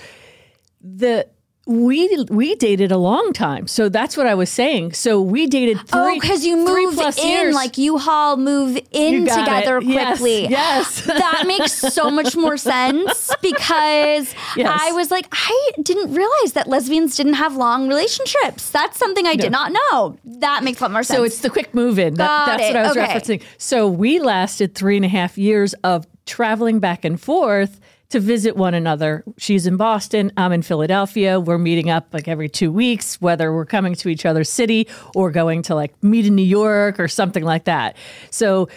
[0.80, 1.28] the
[1.64, 4.94] we we dated a long time, so that's what I was saying.
[4.94, 6.16] So we dated oh, three.
[6.16, 7.54] oh, because you move in, years.
[7.54, 9.84] like you haul move in together it.
[9.84, 10.48] Quickly.
[10.48, 11.02] yes.
[11.06, 14.80] that makes so much more sense because Yes.
[14.82, 18.68] I was like, I didn't realize that lesbians didn't have long relationships.
[18.70, 20.18] That's something I did not know.
[20.24, 21.16] That makes a lot more sense.
[21.16, 22.14] So it's the quick move in.
[22.14, 22.66] That, that's it.
[22.68, 23.06] what I was Okay.
[23.38, 23.42] referencing.
[23.58, 27.80] So we lasted three and a half years of traveling back and forth
[28.12, 29.24] to visit one another.
[29.36, 31.38] She's in Boston, I'm in Philadelphia.
[31.40, 35.30] We're meeting up like every two weeks, whether we're coming to each other's city or
[35.30, 37.96] going to like meet in New York or something like that.
[38.30, 38.68] So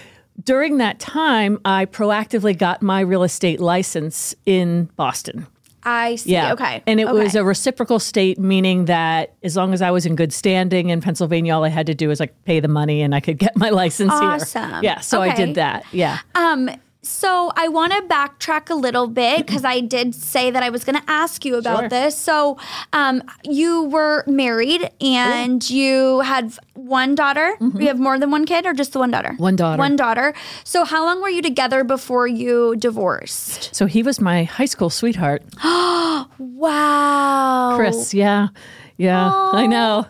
[0.43, 5.47] during that time, I proactively got my real estate license in Boston.
[5.87, 6.31] I see.
[6.31, 6.53] Yeah.
[6.53, 6.81] Okay.
[6.87, 10.33] And it was a reciprocal state, meaning that as long as I was in good
[10.33, 13.19] standing in Pennsylvania, all I had to do was like pay the money and I
[13.19, 14.61] could get my license Awesome.
[14.63, 14.69] here.
[14.71, 14.83] Awesome.
[14.83, 14.99] Yeah.
[15.01, 15.85] So I did that.
[15.91, 16.19] Yeah.
[16.33, 16.71] Um,
[17.05, 20.83] so I want to backtrack a little bit because I did say that I was
[20.83, 21.89] going to ask you about Sure.
[21.89, 22.17] this.
[22.17, 22.57] So,
[22.93, 27.55] um, you were married and you had one daughter.
[27.59, 29.29] You have more than one kid, or just the one daughter?
[29.29, 29.43] Mm-hmm.
[29.43, 29.77] One daughter.
[29.79, 30.33] One daughter.
[30.63, 33.73] So, how long were you together before you divorced?
[33.75, 38.13] So he was my high school sweetheart, Oh Wow, Chris.
[38.13, 38.49] Yeah.
[38.97, 39.29] Yeah.
[39.33, 40.05] I know.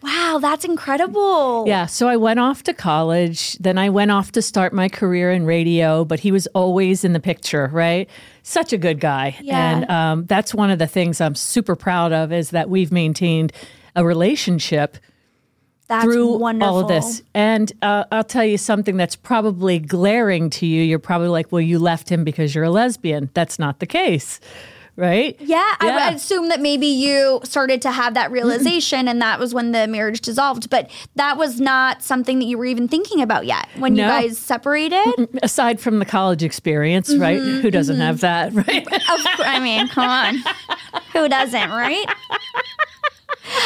[0.00, 1.64] Wow, that's incredible.
[1.66, 1.86] Yeah.
[1.86, 3.54] So I went off to college.
[3.58, 7.14] Then I went off to start my career in radio, but he was always in
[7.14, 8.08] the picture, right?
[8.42, 9.36] Such a good guy.
[9.40, 9.76] Yeah.
[9.76, 13.52] And um, that's one of the things I'm super proud of is that we've maintained
[13.96, 14.98] a relationship
[15.88, 16.74] that's through wonderful.
[16.74, 17.22] all of this.
[17.34, 20.82] And uh, I'll tell you something that's probably glaring to you.
[20.82, 23.30] You're probably like, well, you left him because you're a lesbian.
[23.34, 24.38] That's not the case,
[24.98, 25.36] right?
[25.40, 26.06] Yeah, I Yeah.
[26.08, 29.86] would assume that maybe you started to have that realization and that was when the
[29.86, 30.68] marriage dissolved.
[30.68, 34.36] But that was not something that you were even thinking about yet when you guys
[34.36, 35.28] separated.
[35.42, 37.40] Aside from the college experience, right?
[37.40, 38.86] Mm-hmm, Who doesn't have that, right?
[39.38, 40.42] I mean, come on.
[41.12, 42.04] Who doesn't, right?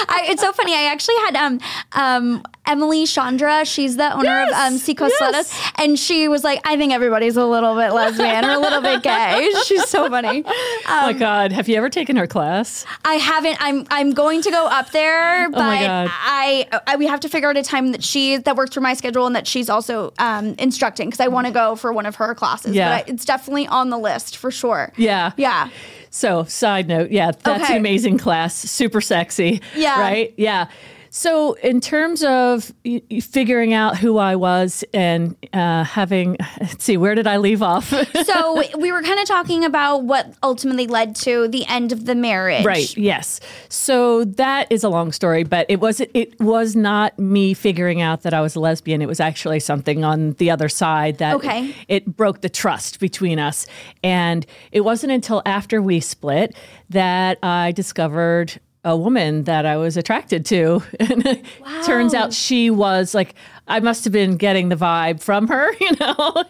[0.08, 0.74] I, it's so funny.
[0.74, 1.60] I actually had um
[1.92, 3.64] um Emily Chandra.
[3.64, 5.32] She's the owner Yes, of um Seacoast yes.
[5.32, 8.80] Lettuce, and she was like, "I think everybody's a little bit lesbian or a little
[8.80, 10.44] bit gay." She's so funny.
[10.46, 11.52] oh my God.
[11.52, 12.86] Have you ever taken her class?
[13.04, 13.56] I haven't.
[13.60, 16.10] I'm I'm going to go up there, but Oh my God.
[16.12, 18.94] I, I we have to figure out a time that she that works for my
[18.94, 22.16] schedule and that she's also um, instructing because I want to go for one of
[22.16, 22.74] her classes.
[22.76, 22.98] Yeah.
[23.00, 24.92] but I, it's definitely on the list for sure.
[24.96, 25.32] Yeah.
[25.36, 25.68] Yeah.
[26.14, 27.72] So, side note, yeah, that's Okay.
[27.72, 28.54] an amazing class.
[28.54, 29.62] Super sexy.
[29.74, 29.98] Yeah.
[29.98, 30.34] Right?
[30.36, 30.68] Yeah.
[31.14, 36.96] So, in terms of y- figuring out who I was and uh, having, let's see,
[36.96, 37.92] where did I leave off?
[38.24, 42.14] So we were kind of talking about what ultimately led to the end of the
[42.14, 42.64] marriage.
[42.64, 42.96] Right.
[42.96, 43.40] Yes.
[43.68, 48.22] So that is a long story, but it was it was not me figuring out
[48.22, 49.02] that I was a lesbian.
[49.02, 51.74] It was actually something on the other side that Okay.
[51.88, 53.66] it broke the trust between us.
[54.02, 56.56] And it wasn't until after we split
[56.88, 60.82] that I discovered a woman that I was attracted to.
[61.00, 61.44] And it
[61.84, 63.34] turns out she was like
[63.68, 66.44] I must have been getting the vibe from her, you know.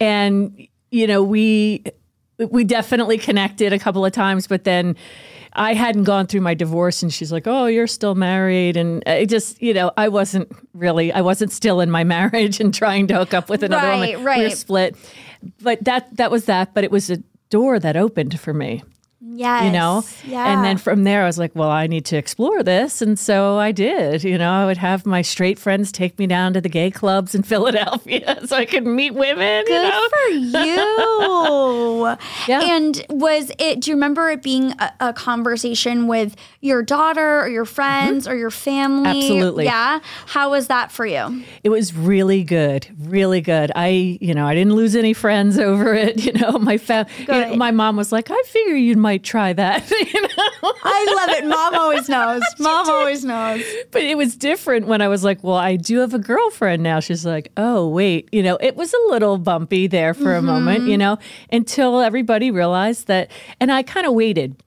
[0.00, 1.84] And you know, we
[2.38, 4.96] we definitely connected a couple of times, but then
[5.54, 9.28] I hadn't gone through my divorce, and she's like, "Oh, you're still married," and it
[9.28, 13.14] just, you know, I wasn't really, I wasn't still in my marriage and trying to
[13.14, 14.24] hook up with another Right, woman.
[14.24, 14.38] right.
[14.38, 14.96] We were split,
[15.62, 16.74] but that that was that.
[16.74, 17.16] But it was a
[17.50, 18.82] door that opened for me
[19.20, 19.64] Yes.
[19.64, 20.52] you know Yeah.
[20.52, 23.58] and then from there i was like well i need to explore this and so
[23.58, 26.68] i did you know i would have my straight friends take me down to the
[26.68, 30.28] gay clubs in philadelphia so i could meet women you Good know for
[30.68, 32.16] you.
[32.48, 32.62] Yeah.
[32.76, 37.48] And was it, do you remember it being a, a conversation with your daughter or
[37.48, 39.04] your friends or your family?
[39.08, 39.18] Mm-hmm.
[39.18, 39.64] Absolutely.
[39.64, 40.00] Yeah.
[40.26, 41.42] How was that for you?
[41.64, 45.92] it was really good really good i you know i didn't lose any friends over
[45.94, 49.24] it you know my fa- you know, my mom was like i figure you might
[49.24, 51.46] try that you know I love it.
[51.46, 52.42] Mom always knows.
[52.58, 53.64] Mom always knows.
[53.90, 57.00] but it was different when I was like, well, I do have a girlfriend now.
[57.00, 60.80] She's like, oh, wait, you know, it was a little bumpy there for a moment,
[60.80, 60.98] you mm-hmm.
[60.98, 61.18] know,
[61.50, 63.30] until everybody realized that.
[63.60, 64.62] And I kind of waited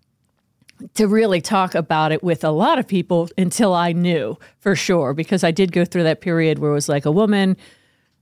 [0.95, 5.13] to really talk about it with a lot of people until I knew for sure,
[5.13, 7.57] because I did go through that period where it was like a woman,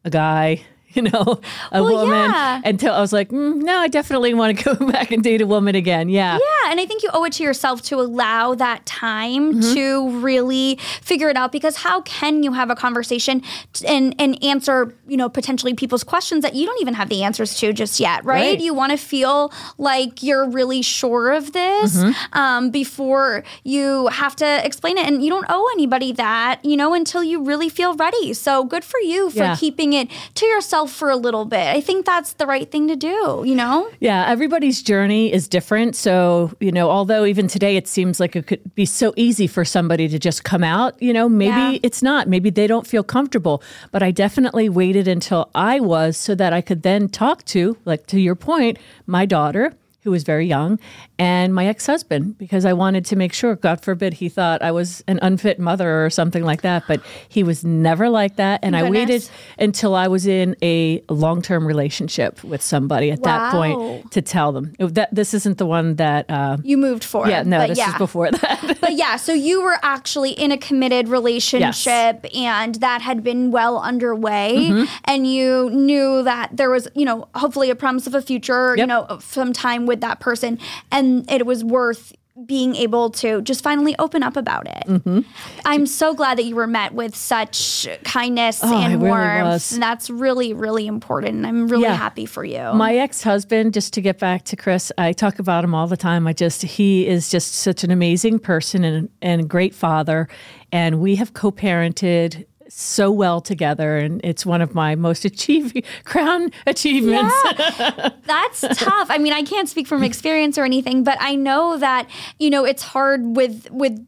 [0.03, 1.39] a guy, you know,
[1.71, 2.61] a Well, woman yeah.
[2.65, 5.45] until I was like, mm, no, I definitely want to go back and date a
[5.47, 6.09] woman again.
[6.09, 6.37] Yeah.
[6.37, 10.77] Yeah, and I think you owe it to yourself to allow that time to really
[11.01, 13.41] figure it out because how can you have a conversation
[13.87, 17.55] and and answer, you know, potentially people's questions that you don't even have the answers
[17.59, 18.39] to just yet, right?
[18.39, 18.59] Right.
[18.61, 22.01] You want to feel like you're really sure of this
[22.33, 26.93] um, before you have to explain it and you don't owe anybody that, you know,
[26.93, 28.33] until you really feel ready.
[28.33, 29.55] So good for you for Yeah.
[29.55, 31.67] keeping it to yourself for a little bit.
[31.67, 33.89] I think that's the right thing to do, you know?
[33.99, 35.95] Yeah, everybody's journey is different.
[35.95, 39.63] So, you know, although even today it seems like it could be so easy for
[39.65, 41.77] somebody to just come out, you know, maybe Yeah.
[41.83, 42.27] it's not.
[42.27, 43.61] Maybe they don't feel comfortable.
[43.91, 48.07] But I definitely waited until I was so that I could then talk to, like
[48.07, 49.73] to your point, my daughter.
[50.03, 50.79] Who was very young,
[51.17, 54.71] and my ex husband, because I wanted to make sure, God forbid, he thought I
[54.71, 56.83] was an unfit mother or something like that.
[56.87, 58.61] But he was never like that.
[58.63, 63.51] And I waited until I was in a long term relationship with somebody at that
[63.51, 66.29] point to tell them that this isn't the one that.
[66.29, 67.91] Uh, You moved for yeah, no, this yeah.
[67.91, 68.77] is before that.
[68.81, 73.79] but yeah, so you were actually in a committed relationship and that had been well
[73.79, 74.29] underway
[74.69, 74.85] Mm-hmm.
[75.05, 78.85] and you knew that there was, you know, hopefully a promise of a future, you
[78.85, 80.59] know, some time with that person
[80.91, 82.13] and it was worth
[82.45, 84.83] being able to just finally open up about it.
[84.87, 85.19] Mm-hmm.
[85.65, 89.73] I'm so glad that you were met with such kindness Oh, and really warmth.
[89.73, 91.45] And that's really, really important.
[91.45, 91.95] I'm really Yeah.
[91.95, 92.71] happy for you.
[92.73, 95.97] My ex husband, just to get back to Chris, I talk about him all the
[95.97, 96.27] time.
[96.27, 100.29] I just, he is just such an amazing person and, and a great father.
[100.71, 103.97] And we have co parented so well together.
[103.97, 107.35] And it's one of my most achieving, crown achievements.
[108.25, 109.07] That's tough.
[109.09, 112.65] I mean, I can't speak from experience or anything, but I know that you know
[112.65, 114.05] it's hard with with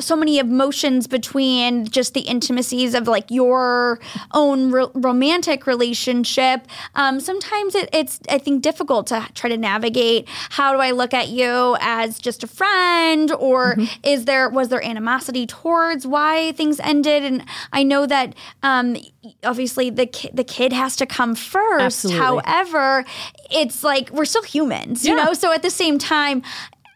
[0.00, 4.00] so many emotions between just the intimacies of like your
[4.32, 6.66] own ro- romantic relationship.
[6.94, 10.28] Um, sometimes it, it's I think difficult to try to navigate.
[10.28, 14.84] How do I look at you as just a friend, or is there was there
[14.84, 17.22] animosity towards why things ended?
[17.22, 18.96] And I know that um,
[19.44, 21.82] obviously the ki- the kid has to come first.
[21.82, 22.20] Absolutely.
[22.20, 23.04] However,
[23.50, 25.34] it's like we're still humans, you know.
[25.34, 26.42] So at the same time,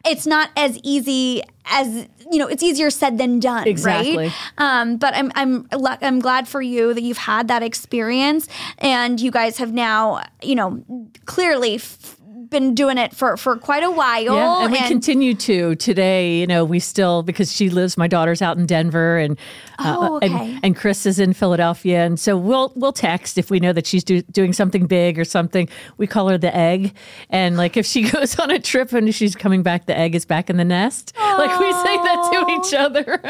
[0.05, 2.47] it's not as easy as you know.
[2.49, 4.17] It's easier said than done, Exactly.
[4.17, 4.33] right?
[4.59, 9.31] Um, but I'm I'm I'm glad for you that you've had that experience, and you
[9.31, 10.85] guys have now, you know,
[11.27, 11.77] clearly.
[11.77, 12.17] F-
[12.55, 16.39] been doing it for, for quite a while Yeah, and we continue to today.
[16.39, 17.97] You know, we still because she lives.
[17.99, 19.37] My daughter's out in Denver, and
[19.81, 20.29] uh, Oh, okay.
[20.29, 23.87] and, and Chris is in Philadelphia, and so we'll we'll text if we know that
[23.87, 25.69] she's do, doing something big or something.
[25.97, 26.95] We call her the egg,
[27.29, 30.25] and like if she goes on a trip and she's coming back, the egg is
[30.25, 31.13] back in the nest.
[31.19, 33.21] Like we say that to each other.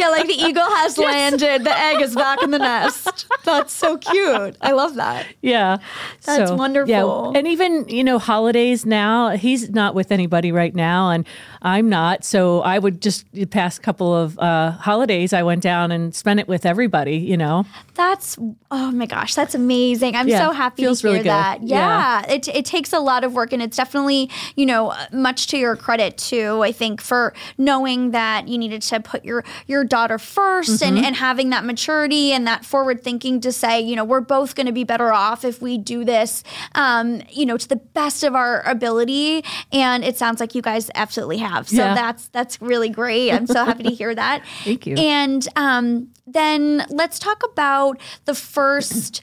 [0.00, 3.26] yeah, like the eagle has landed, the egg is back in the nest.
[3.44, 4.56] That's so cute.
[4.62, 5.26] I love that.
[5.42, 5.76] Yeah.
[6.24, 6.56] That's Yeah.
[6.56, 7.36] wonderful.
[7.36, 11.26] And even, you know, holidays now, he's not with anybody right now and
[11.62, 12.24] I'm not.
[12.24, 16.40] So I would just the past couple of uh, holidays I went down and spent
[16.40, 17.64] it with everybody, you know.
[17.94, 18.38] That's
[18.70, 20.16] oh my gosh, that's amazing.
[20.16, 21.30] I'm Yeah, so happy feels to hear really good.
[21.30, 21.62] that.
[21.62, 22.32] Yeah, Yeah.
[22.34, 25.76] It it takes a lot of work and it's definitely, you know, much to your
[25.76, 30.60] credit too, I think for knowing that you needed to put your your daughter 1st
[30.60, 30.96] Mm-hmm.
[30.96, 34.54] and and having that maturity and that forward thinking to say, you know, we're both
[34.54, 36.42] going to be better off if we do this
[36.74, 40.90] um, you know, to the best of our ability and it sounds like you guys
[40.94, 41.68] absolutely have.
[41.68, 41.94] So Yeah.
[41.94, 43.32] that's that's really great.
[43.32, 44.42] I'm so happy to hear that.
[44.64, 44.96] Thank you.
[44.96, 49.22] And um, then let's talk about the first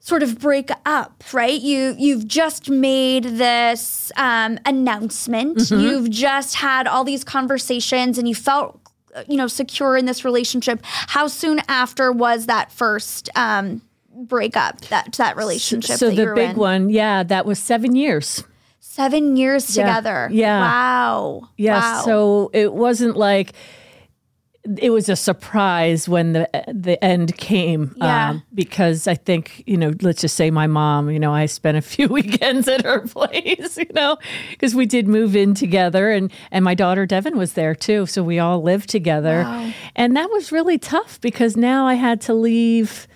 [0.00, 1.60] sort of break up, right?
[1.60, 5.58] You you've just made this um, announcement.
[5.58, 5.80] Mm-hmm.
[5.80, 8.80] You've just had all these conversations, and you felt
[9.28, 10.80] you know secure in this relationship.
[10.84, 13.82] How soon after was that first um,
[14.24, 14.80] breakup?
[14.86, 15.96] That that relationship.
[15.96, 16.56] so that you the big in?
[16.56, 18.42] one, yeah, that was seven years.
[18.80, 19.84] seven years Yeah.
[19.86, 20.28] together.
[20.32, 20.60] Yeah.
[20.60, 21.48] Wow.
[21.58, 21.80] Yeah.
[21.80, 22.02] Wow.
[22.04, 23.52] So it wasn't like
[24.80, 27.82] it was a surprise when the the end came.
[27.82, 28.38] um, Yeah.
[28.52, 31.08] because I think you know, let's just say my mom.
[31.10, 33.76] You know, I spent a few weekends at her place.
[33.76, 34.16] You know,
[34.50, 38.06] because we did move in together, and and my daughter Devin was there too.
[38.06, 39.72] So we all lived together, Wow.
[39.94, 43.06] and that was really tough because now I had to leave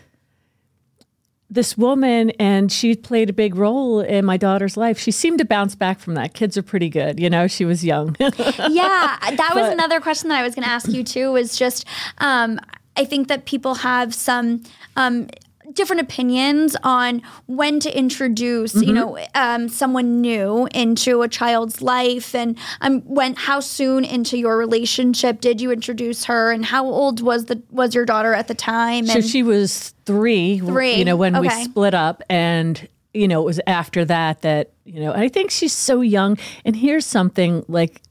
[1.50, 4.98] this woman and she played a big role in my daughter's life.
[4.98, 6.32] She seemed to bounce back from that.
[6.32, 7.48] Kids are pretty good, you know.
[7.48, 8.16] She was young.
[8.20, 11.32] yeah, that was But- another question that I was going to ask you too.
[11.32, 11.84] Was just,
[12.18, 12.60] um,
[12.96, 14.62] I think that people have some.
[14.96, 15.28] Um,
[15.74, 18.83] different opinions on when to introduce, Mm-hmm.
[18.88, 24.38] you know, um, someone new into a child's life, and um, when how soon into
[24.38, 28.48] your relationship did you introduce her, and how old was the was your daughter at
[28.48, 29.06] the time?
[29.06, 32.22] So she was three, Three, you know, when we split up.
[32.28, 36.38] And, you know, it was after that that, you know, I think she's so young.
[36.64, 38.02] And here's something like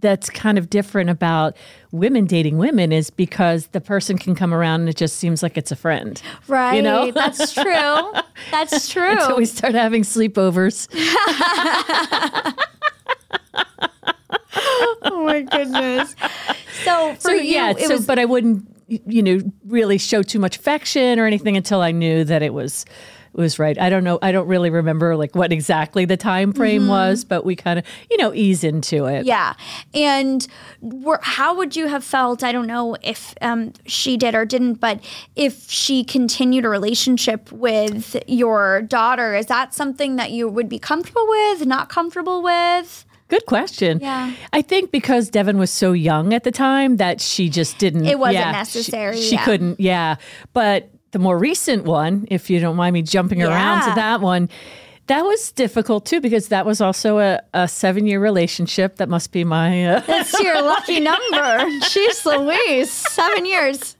[0.00, 1.56] that's kind of different about
[1.92, 5.56] women dating women is because the person can come around and it just seems like
[5.56, 6.20] it's a friend.
[6.46, 7.10] right, you know?
[7.10, 7.64] that's true.
[8.52, 9.18] That's true.
[9.20, 10.88] So we start having sleepovers.
[15.02, 16.14] oh my goodness.
[16.84, 20.38] So for So you, yeah, so was but I wouldn't you know really show too
[20.38, 22.84] much affection or anything until I knew that it was
[23.38, 23.78] was right.
[23.78, 24.18] I don't know.
[24.20, 26.90] I don't really remember like what exactly the time frame Mm-hmm.
[26.90, 29.24] was, but we kind of you know ease into it.
[29.24, 29.54] Yeah.
[29.94, 30.46] And
[30.82, 32.44] were, how would you have felt?
[32.44, 35.00] I don't know if um, she did or didn't, but
[35.36, 40.78] if she continued a relationship with your daughter, is that something that you would be
[40.78, 43.04] comfortable with, not comfortable with?
[43.28, 44.00] Good question.
[44.00, 44.32] Yeah.
[44.54, 48.06] I think because Devin was so young at the time that she just didn't.
[48.06, 49.44] It wasn't yeah, she- necessary, She, yeah.
[49.44, 49.78] couldn't.
[49.80, 50.16] Yeah.
[50.54, 54.48] But the more recent one, if you don't mind me jumping around to that one.
[55.06, 58.96] That was difficult too because that was also a, a seven year relationship.
[58.96, 61.80] That must be my uh, That's your lucky number.
[61.80, 63.96] She's Louise, seven years.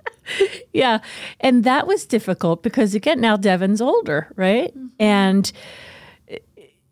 [0.75, 0.99] yeah
[1.41, 5.51] and that was difficult because again now devin's older right and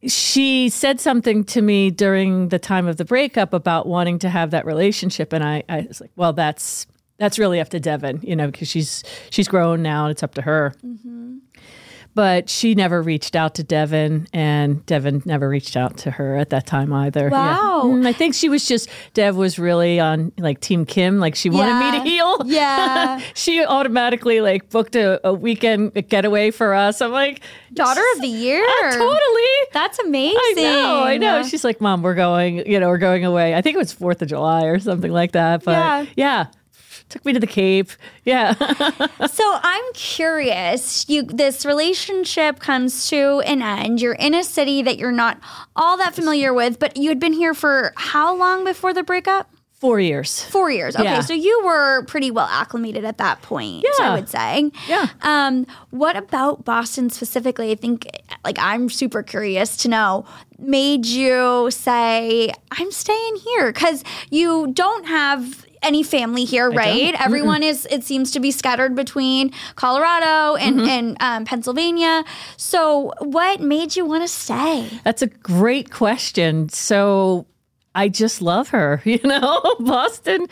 [0.06, 4.52] she said something to me during the time of the breakup about wanting to have
[4.52, 6.86] that relationship and i, I was like well that's
[7.18, 10.34] that's really up to devin you know because she's she's grown now and it's up
[10.34, 10.72] to her
[12.16, 16.48] but she never reached out to Devin, and Devin never reached out to her at
[16.48, 17.28] that time either.
[17.28, 17.30] Yeah.
[17.30, 17.82] Wow.
[17.84, 21.50] Mm, I think she was just Dev was really on like Team Kim, like she
[21.50, 22.38] wanted me to heal.
[22.46, 23.20] Yeah.
[23.34, 27.02] she automatically like booked a, a weekend getaway for us.
[27.02, 27.42] I'm like,
[27.74, 28.66] Daughter of the year.
[28.92, 29.44] totally.
[29.74, 30.38] That's amazing.
[30.38, 31.42] I know, I know.
[31.42, 33.54] She's like, Mom, we're going, you know, we're going away.
[33.54, 35.64] I think it was Fourth of July or something like that.
[35.64, 36.06] But Yeah.
[36.16, 36.46] yeah.
[37.08, 37.90] Took me to the Cape.
[38.24, 38.54] Yeah.
[39.30, 41.08] So I'm curious.
[41.08, 44.00] You this relationship comes to an end.
[44.00, 45.38] You're in a city that you're not
[45.74, 49.50] all that familiar with, but you had been here for how long before the breakup?
[49.74, 50.42] Four years.
[50.44, 50.96] Four years.
[50.96, 51.20] Okay, Yeah.
[51.20, 53.84] so you were pretty well acclimated at that point.
[53.98, 54.10] Yeah.
[54.12, 54.70] I would say.
[54.88, 55.08] Yeah.
[55.20, 57.70] Um, what about Boston specifically?
[57.72, 58.06] I think,
[58.42, 60.24] like, I'm super curious to know.
[60.58, 67.14] Made you say, "I'm staying here" because you don't have any family here, right?
[67.20, 67.86] Everyone is.
[67.90, 70.88] It seems to be scattered between Colorado and Mm-hmm.
[70.88, 72.24] and um, Pennsylvania.
[72.56, 74.88] So, what made you want to stay?
[75.04, 76.68] That's a great question.
[76.68, 77.46] So
[77.94, 80.46] I just love her, you know, Boston.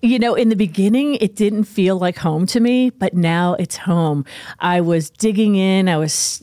[0.00, 3.76] You know, in the beginning, it didn't feel like home to me, but now it's
[3.76, 4.24] home.
[4.58, 6.42] I was digging in, I was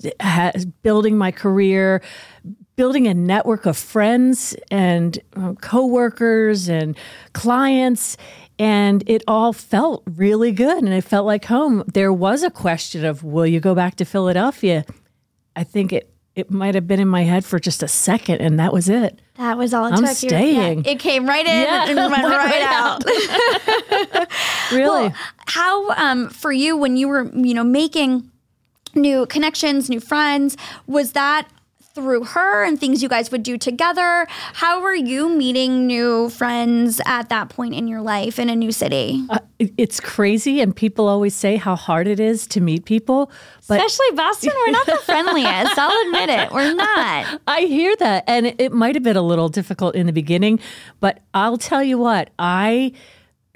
[0.84, 2.03] building my career,
[2.76, 6.97] building a network of friends and um, coworkers and
[7.34, 8.17] clients.
[8.57, 10.84] And it all felt really good.
[10.84, 11.84] And it felt like home.
[11.91, 14.86] There was a question of, will you go back to Philadelphia?
[15.55, 18.57] I think it it might have been in my head for just a second, and
[18.57, 19.22] that was it.
[19.36, 20.15] That was all it I'm took.
[20.15, 20.86] Staying.
[20.86, 24.28] yeah, it came right in Yeah, and went went right, right out.
[24.72, 25.13] Really, Well,
[25.47, 28.32] how um, for you when you were you know making
[28.95, 30.55] new connections, new friends,
[30.88, 31.49] was that
[31.94, 34.26] through her and things you guys would do together?
[34.30, 38.72] How were you meeting new friends at that point in your life in a new
[38.72, 39.24] city?
[39.30, 43.32] Uh, it's crazy, and people always say how hard it is to meet people.
[43.68, 45.78] But Especially Boston, we're not the friendliest.
[45.78, 46.52] I'll admit it.
[46.52, 47.42] We're not.
[47.48, 50.60] I hear that, and it, it might have been a little difficult in the beginning,
[51.00, 52.94] but I'll tell you what, I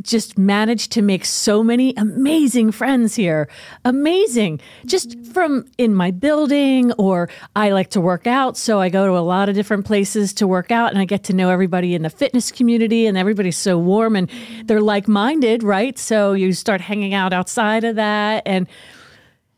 [0.04, 3.48] just managed to make so many amazing friends here.
[3.84, 4.60] Amazing.
[4.86, 8.58] Just from in my building, or I like to work out.
[8.58, 11.24] So I go to a lot of different places to work out, and I get
[11.26, 14.30] to know everybody in the fitness community, and everybody's so warm and
[14.66, 15.98] they're like minded, right?
[15.98, 18.68] So you start hanging out outside of that, and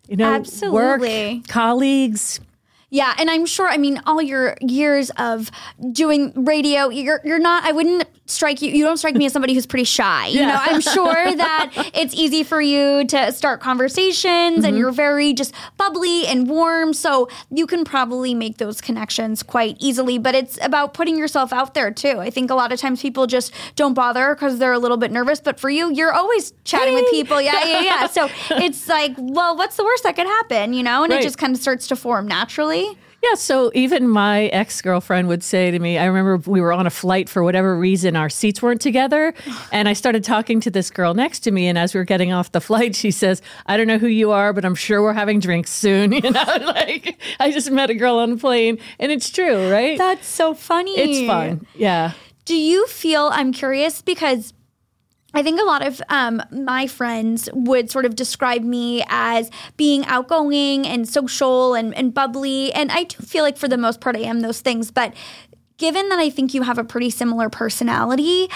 [0.07, 1.35] you know, Absolutely.
[1.37, 2.39] work, colleagues.
[2.89, 3.67] Yeah, and I'm sure.
[3.67, 5.51] I mean, all your years of
[5.91, 7.65] doing radio, you're you're not.
[7.65, 8.71] I wouldn't strike you.
[8.71, 10.27] You don't strike me as somebody who's pretty shy.
[10.27, 10.47] You Yeah.
[10.47, 14.77] know, I'm sure that it's easy for you to start conversations, and mm-hmm.
[14.77, 16.93] you're very just bubbly and warm.
[16.93, 20.17] So you can probably make those connections quite easily.
[20.17, 22.19] But it's about putting yourself out there too.
[22.19, 25.11] I think a lot of times people just don't bother because they're a little bit
[25.11, 25.41] nervous.
[25.41, 27.41] But for you, you're always chatting with people.
[27.41, 28.07] Yeah, yeah, yeah.
[28.07, 30.71] So it's like, well, what's the worst that could happen?
[30.73, 32.76] You know, and it just kind of starts to form naturally.
[33.23, 36.85] Yeah, so even my ex girlfriend would say to me, I remember we were on
[36.85, 39.33] a flight for whatever reason, our seats weren't together.
[39.71, 41.67] And I started talking to this girl next to me.
[41.67, 44.31] And as we were getting off the flight, she says, I don't know who you
[44.31, 46.11] are, but I'm sure we're having drinks soon.
[46.17, 48.77] You know, like I just met a girl on a plane.
[48.99, 49.97] And it's true, right?
[49.97, 50.97] That's so funny.
[50.97, 51.67] it's fun.
[51.75, 52.13] Yeah.
[52.45, 54.53] Do you feel, I'm curious because
[55.33, 60.05] I think a lot of um, my friends would sort of describe me as being
[60.05, 62.71] outgoing and social and, and bubbly.
[62.73, 64.89] And I do feel like for the most part, I am those things.
[64.89, 65.13] But
[65.77, 68.47] given that I think you have a pretty similar personality,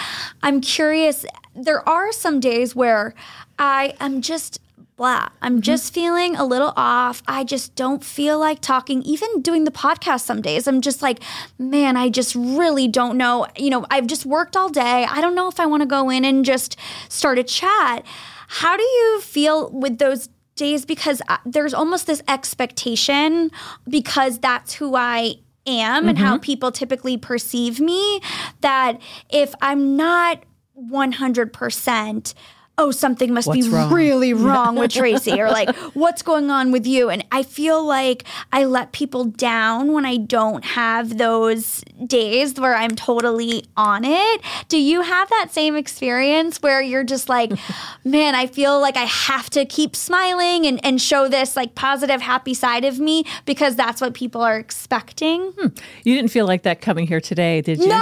[0.42, 1.26] I'm curious.
[1.54, 3.14] There are some days where
[3.58, 4.58] I am just
[4.96, 5.28] blah.
[5.40, 7.22] I'm just feeling a little off.
[7.26, 9.02] I just don't feel like talking.
[9.02, 11.20] Even doing the podcast some days, I'm just like,
[11.58, 13.46] man, I just really don't know.
[13.56, 15.06] You know, I've just worked all day.
[15.08, 16.76] I don't know if I want to go in and just
[17.08, 18.04] start a chat.
[18.48, 20.84] How do you feel with those days?
[20.84, 23.50] Because uh, there's almost this expectation
[23.88, 25.36] because that's who I
[25.66, 28.20] am and how people typically perceive me
[28.60, 30.42] that if I'm not
[30.78, 32.34] 100%,
[32.78, 33.92] oh, something must What's be wrong?
[33.92, 37.10] really wrong with Tracy, or like, what's going on with you?
[37.10, 42.74] And I feel like I let people down when I don't have those days where
[42.74, 44.40] I'm totally on it.
[44.68, 47.52] Do you have that same experience where you're just like,
[48.04, 52.20] man, I feel like I have to keep smiling and, and show this like positive,
[52.20, 55.52] happy side of me because that's what people are expecting?
[55.52, 55.68] Hmm.
[56.04, 57.86] You didn't feel like that coming here today, did you?
[57.88, 58.00] No,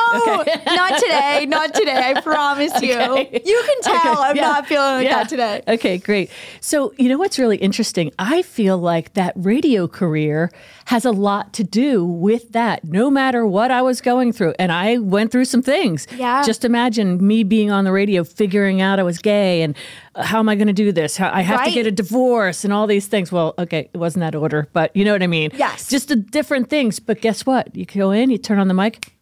[0.66, 1.46] not today.
[1.46, 2.12] Not today.
[2.14, 2.94] I promise you.
[2.98, 3.42] Okay.
[3.44, 4.42] You can tell Okay, I'm yeah.
[4.42, 5.16] not feeling like Yeah.
[5.16, 5.62] that today.
[5.68, 6.30] Okay, great.
[6.60, 8.12] So, you know what's really interesting?
[8.18, 10.50] I feel like that radio career
[10.86, 14.54] has a lot to do with that, no matter what I was going through.
[14.58, 16.06] And I went through some things.
[16.16, 16.42] Yeah.
[16.42, 19.76] Just imagine me being on the radio, figuring out I was gay and
[20.14, 21.16] uh, how am I going to do this?
[21.16, 23.30] How, I have to get a divorce and all these things.
[23.30, 25.50] Well, okay, it wasn't that order, but you know what I mean?
[25.54, 25.88] Yes.
[25.88, 26.98] Just the different things.
[27.00, 27.74] But guess what?
[27.76, 29.12] You go in, you turn on the mic,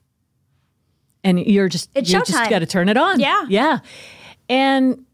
[1.24, 3.20] and you're just, It's you just got to turn it on.
[3.20, 3.44] Yeah.
[3.48, 3.78] Yeah.
[4.48, 5.04] And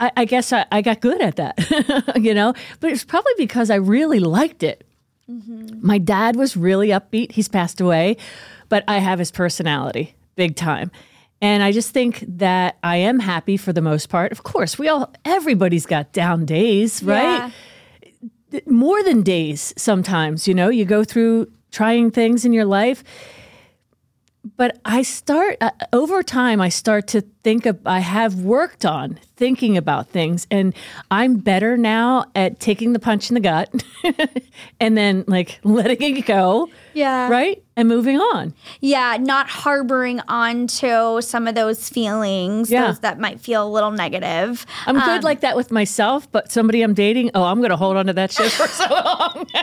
[0.00, 3.70] I, I guess I, I got good at that, you know, but it's probably because
[3.70, 4.84] I really liked it.
[5.30, 5.86] Mm-hmm.
[5.86, 7.32] My dad was really upbeat.
[7.32, 8.16] He's passed away,
[8.68, 10.90] but I have his personality big time.
[11.40, 14.32] And I just think that I am happy for the most part.
[14.32, 17.52] Of course, we all, everybody's got down days, right?
[18.50, 18.60] Yeah.
[18.66, 23.04] more than days sometimes you know you go through trying things in your life
[24.56, 29.18] but i start uh, over time i start to think of i have worked on
[29.36, 30.74] thinking about things and
[31.10, 33.68] i'm better now at taking the punch in the gut
[34.80, 37.28] and then like letting it go Yeah.
[37.28, 42.88] right and moving on Yeah, not harboring onto some of those feelings, Yeah.
[42.88, 44.66] those that might feel a little negative.
[44.86, 47.96] i'm Um, good like that with myself but somebody i'm dating oh i'm gonna hold
[47.96, 49.46] on to that shit for so long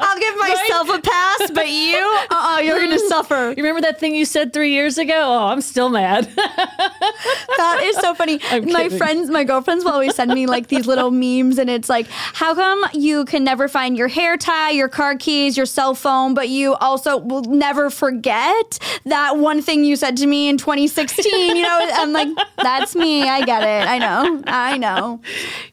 [0.00, 1.96] I'll give myself a pass, but you,
[2.30, 3.52] uh-uh, you're going to suffer.
[3.56, 6.28] you remember that thing you said three years ago oh i'm still mad
[7.56, 8.38] That is so funny.
[8.70, 12.06] my friends, my girlfriends will always send me like these little memes, and it's like,
[12.08, 16.34] how come you can never find your hair tie, your car keys, your cell phone,
[16.34, 21.56] but you also will never forget that one thing you said to me in 2016?
[21.56, 23.22] You know, I'm like, that's me.
[23.22, 23.88] I get it.
[23.88, 24.42] I know.
[24.46, 25.20] I know.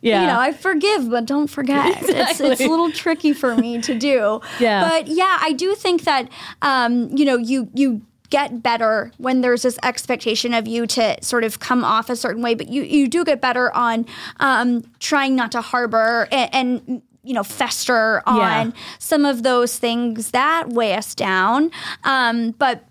[0.01, 2.01] yeah You know, I forgive, but don't forget.
[2.03, 4.41] It's, it's a little tricky for me to do.
[4.59, 4.87] Yeah.
[4.89, 6.29] But yeah, I do think that,
[6.61, 11.43] um, you know, you, you, get better when there's this expectation of you to sort
[11.43, 14.07] of come off a certain way but you, you do get better on
[14.39, 16.49] um, trying not to harbor and,
[16.89, 18.71] and you know fester on Yeah.
[18.97, 21.69] some of those things that weigh us down
[22.05, 22.85] um, but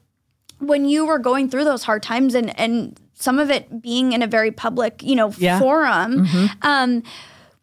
[0.60, 4.22] when you were going through those hard times and and some of it being in
[4.22, 5.58] a very public you know Yeah.
[5.58, 6.28] forum
[6.62, 7.02] um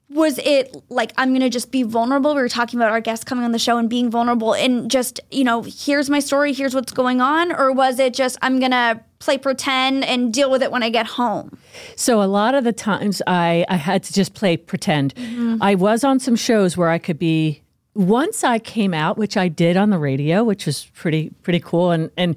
[0.10, 2.34] was it like i'm gonna just be vulnerable?
[2.36, 5.20] We were talking about our guests coming on the show and being vulnerable and just
[5.32, 9.04] you know here's my story here's what's going on or was it just i'm gonna
[9.20, 11.58] play pretend and deal with it when i get home?
[11.96, 15.14] So a lot of the times I, I had to just play pretend.
[15.16, 15.58] Mm-hmm.
[15.62, 17.62] I was on some shows where I could be
[17.96, 21.92] once I came out, which I did on the radio, which was pretty pretty cool
[21.92, 22.36] and and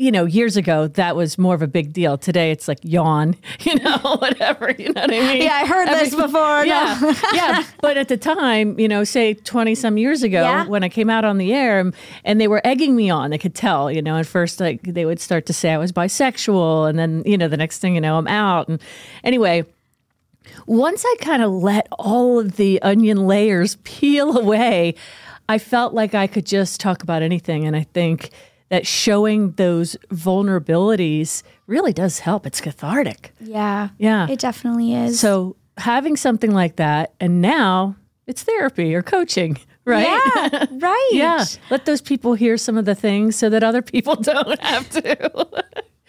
[0.00, 2.16] you know, years ago that was more of a big deal.
[2.16, 5.42] Today it's like yawn, you know, whatever, you know what I mean?
[5.42, 6.32] Yeah, I heard this before.
[6.32, 6.64] No.
[6.64, 7.12] Yeah.
[7.34, 7.64] yeah.
[7.82, 10.66] But at the time, you know, say 20 some years ago Yeah.
[10.66, 11.94] when I came out on the air and,
[12.24, 15.04] and they were egging me on, they could tell, you know, at first like they
[15.04, 18.00] would start to say I was bisexual and then, you know, the next thing you
[18.00, 18.68] know, I'm out.
[18.68, 18.80] And
[19.22, 19.66] anyway,
[20.66, 24.94] once I kind of let all of the onion layers peel away,
[25.46, 27.66] I felt like I could just talk about anything.
[27.66, 28.30] And I think
[28.70, 32.46] that showing those vulnerabilities really does help.
[32.46, 33.32] It's cathartic.
[33.40, 34.26] yeah Yeah.
[34.28, 37.96] it definitely is So having something like that, and now
[38.26, 40.06] it's therapy or coaching, right?
[40.06, 41.08] Yeah, right.
[41.12, 41.44] yeah.
[41.70, 45.64] Let those people hear some of the things so that other people don't have to.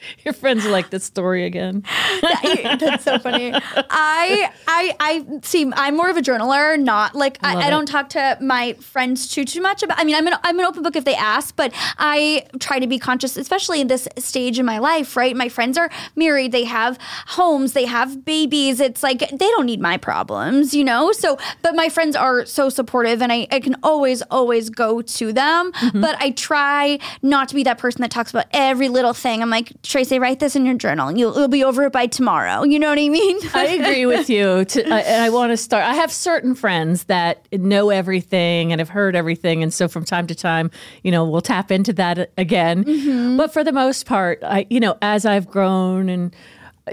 [0.25, 1.83] Your friends are like this story again.
[2.21, 3.53] That's so funny.
[3.53, 5.71] I I I see.
[5.75, 9.45] I'm more of a journaler, not like I, I, don't talk to my friends too
[9.45, 9.99] too much about.
[9.99, 12.87] I mean, I'm an I'm an open book if they ask, but I try to
[12.87, 15.15] be conscious, especially in this stage in my life.
[15.15, 16.97] Right, my friends are married, they have
[17.27, 18.79] homes, they have babies.
[18.79, 21.11] It's like they don't need my problems, you know.
[21.11, 25.33] So, but my friends are so supportive, and I I can always always go to
[25.33, 25.71] them.
[25.73, 26.01] Mm-hmm.
[26.01, 29.41] But I try not to be that person that talks about every little thing.
[29.41, 32.07] I'm like Tracy, write this in your journal, and you'll, you'll be over it by
[32.07, 32.63] tomorrow.
[32.63, 33.39] You know what I mean?
[33.53, 34.63] I agree with you.
[34.63, 35.83] To, I, and I want to start.
[35.83, 40.27] I have certain friends that know everything and have heard everything, and so from time
[40.27, 40.71] to time,
[41.03, 42.85] you know, we'll tap into that again.
[42.85, 43.37] Mm-hmm.
[43.37, 46.33] But for the most part, I, you know, as I've grown and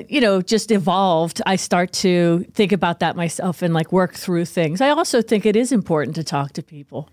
[0.08, 4.44] you know, just evolved, I start to think about that myself and like work through
[4.44, 4.80] things.
[4.82, 7.08] I also think it is important to talk to people.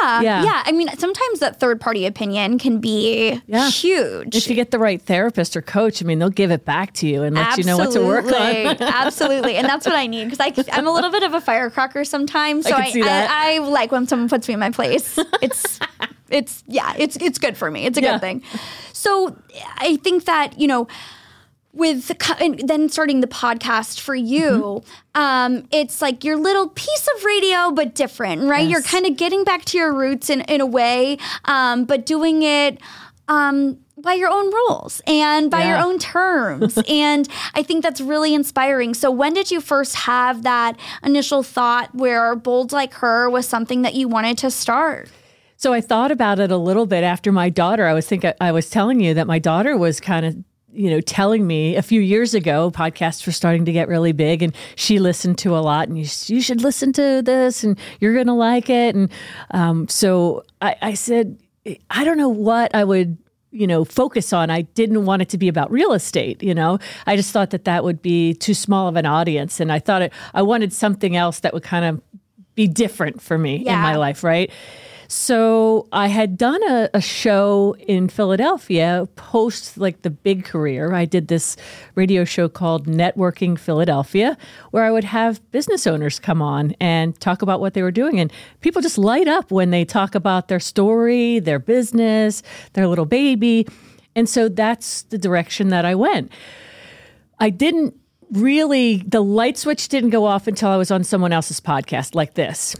[0.00, 0.42] Yeah, Yeah.
[0.44, 0.62] yeah.
[0.64, 3.68] I mean, sometimes that third party opinion can be Yeah.
[3.70, 4.34] huge.
[4.34, 7.06] If you get the right therapist or coach, I mean, they'll give it back to
[7.06, 8.32] you and let you know what to work on.
[8.32, 8.86] Absolutely.
[8.86, 9.56] Absolutely.
[9.56, 12.66] And that's what I need because I'm a little bit of a firecracker sometimes.
[12.66, 13.30] So I, that.
[13.30, 15.18] I, I like when someone puts me in my place.
[15.42, 15.78] It's,
[16.28, 17.84] it's, yeah, it's, it's good for me.
[17.86, 18.12] It's a Yeah.
[18.12, 18.42] good thing.
[18.92, 19.36] So
[19.78, 20.88] I think that, you know,
[21.76, 24.82] with the, then starting the podcast for you,
[25.16, 25.20] Mm-hmm.
[25.20, 28.68] um, it's like your little piece of radio, but different, right?
[28.68, 32.42] You're kind of getting back to your roots in, in a way, um, but doing
[32.42, 32.78] it
[33.28, 36.78] um, by your own rules and by your own terms.
[36.88, 38.94] and I think that's really inspiring.
[38.94, 43.82] So, when did you first have that initial thought where Bold Like Her was something
[43.82, 45.10] that you wanted to start?
[45.58, 47.86] So I thought about it a little bit after my daughter.
[47.86, 50.36] I was think I was telling you that my daughter was kind of
[50.76, 54.42] you know telling me a few years ago podcasts were starting to get really big
[54.42, 58.14] and she listened to a lot and you, you should listen to this and you're
[58.14, 58.94] going to like it.
[58.94, 59.10] And
[59.50, 61.38] um, so I, I said
[61.90, 63.18] I don't know what I would
[63.50, 64.50] you know focus on.
[64.50, 66.78] I didn't want it to be about real estate you know?
[67.06, 70.02] I just thought that that would be too small of an audience and i thought
[70.02, 72.02] it i wanted something else that would kind of
[72.54, 74.50] be different for me in my life right
[75.08, 80.92] so I had done a, a show in Philadelphia post like the big career.
[80.92, 81.56] I did this
[81.94, 84.36] radio show called Networking Philadelphia,
[84.70, 88.18] where I would have business owners come on and talk about what they were doing.
[88.18, 92.42] And people just light up when they talk about their story, their business,
[92.72, 93.66] their little baby.
[94.14, 96.32] And so that's the direction that I went.
[97.38, 97.94] I didn't
[98.32, 102.34] really, the light switch didn't go off until I was on someone else's podcast like
[102.34, 102.74] this.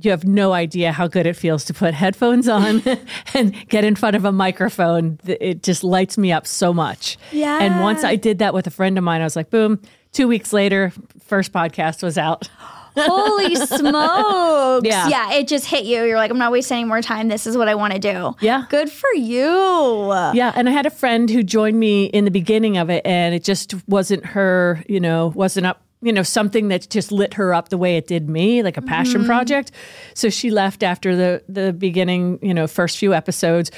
[0.00, 2.82] You have no idea how good it feels to put headphones on
[3.34, 5.18] and get in front of a microphone.
[5.26, 7.18] It just lights me up so much.
[7.30, 7.60] Yeah.
[7.60, 9.80] And once I did that with a friend of mine, I was like, boom,
[10.12, 12.48] two weeks later, first podcast was out.
[12.96, 14.86] Holy smokes.
[14.86, 15.08] Yeah.
[15.08, 16.04] Yeah, it just hit you.
[16.04, 17.28] You're like, I'm not wasting any more time.
[17.28, 18.34] This is what I want to do.
[18.40, 18.66] Yeah.
[18.68, 20.12] Good for you.
[20.34, 23.34] Yeah, and I had a friend who joined me in the beginning of it, and
[23.34, 27.54] it just wasn't her, you know, wasn't up, you know, something that just lit her
[27.54, 29.70] up the way it did me, like a passion project.
[30.14, 33.70] So she left after the the beginning, you know, first few episodes.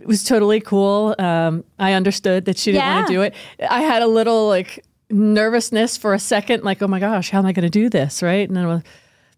[0.00, 1.14] It was totally cool.
[1.18, 3.34] Um, I understood that she didn't want to do it.
[3.70, 7.46] I had a little like nervousness for a second, like, oh my gosh, how am
[7.46, 8.48] I going to do this, right?
[8.48, 8.82] And then I was,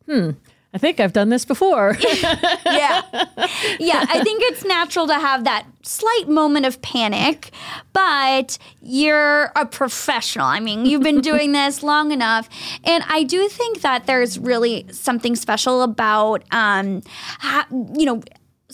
[0.07, 0.31] hmm.
[0.75, 1.97] I think I've done this before.
[2.03, 3.03] yeah.
[3.79, 4.05] Yeah.
[4.09, 7.53] I think it's natural to have that slight moment of panic,
[7.93, 10.47] but you're a professional.
[10.47, 12.49] I mean, you've been doing this long enough.
[12.83, 17.03] And I do think that there's really something special about, um,
[17.39, 18.23] ha- you know,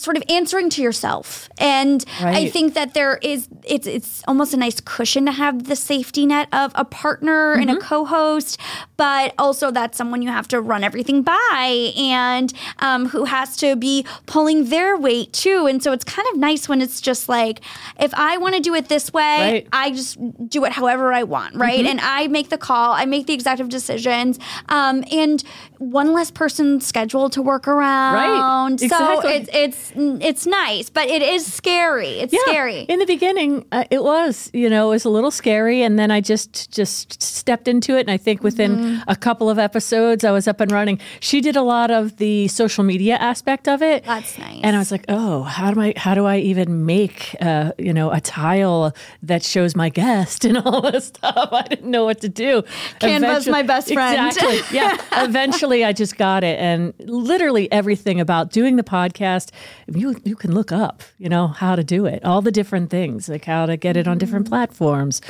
[0.01, 1.49] sort of answering to yourself.
[1.57, 5.75] And i think that there is it's it's almost a nice cushion to have the
[5.75, 8.59] safety net of a partner and a co-host
[8.97, 13.75] but also that's someone you have to run everything by and um, who has to
[13.75, 15.65] be pulling their weight too.
[15.67, 17.61] And so it's kind of nice when it's just like
[17.99, 19.67] if i want to do it this way Right.
[19.73, 20.17] i just
[20.49, 21.85] do it however i want right?
[21.85, 24.39] And i make the call i make the executive decisions
[24.69, 25.43] um, and
[25.81, 29.31] one less person scheduled to work around so exactly.
[29.33, 32.19] it's it's it's nice, but it is scary.
[32.19, 32.81] It's scary.
[32.81, 36.11] In the beginning, uh, it was, you know, it was a little scary, and then
[36.11, 38.01] I just just stepped into it.
[38.01, 39.09] And I think within Mm-hmm.
[39.09, 40.99] a couple of episodes, I was up and running.
[41.19, 44.03] She did a lot of the social media aspect of it.
[44.05, 44.59] That's nice.
[44.63, 47.91] And I was like, oh, how do I how do I even make, uh, you
[47.93, 51.49] know, a tile that shows my guest and all this stuff?
[51.51, 52.61] I didn't know what to do.
[52.99, 54.27] Canva's Eventually- my best friend.
[54.27, 54.59] Exactly.
[54.77, 54.95] Yeah.
[55.23, 59.51] Eventually, I just got it, and literally everything about doing the podcast,
[59.87, 63.29] you you can look up, you know, how to do it, all the different things,
[63.29, 64.53] like how to get it on different Mm-hmm.
[64.53, 65.21] platforms,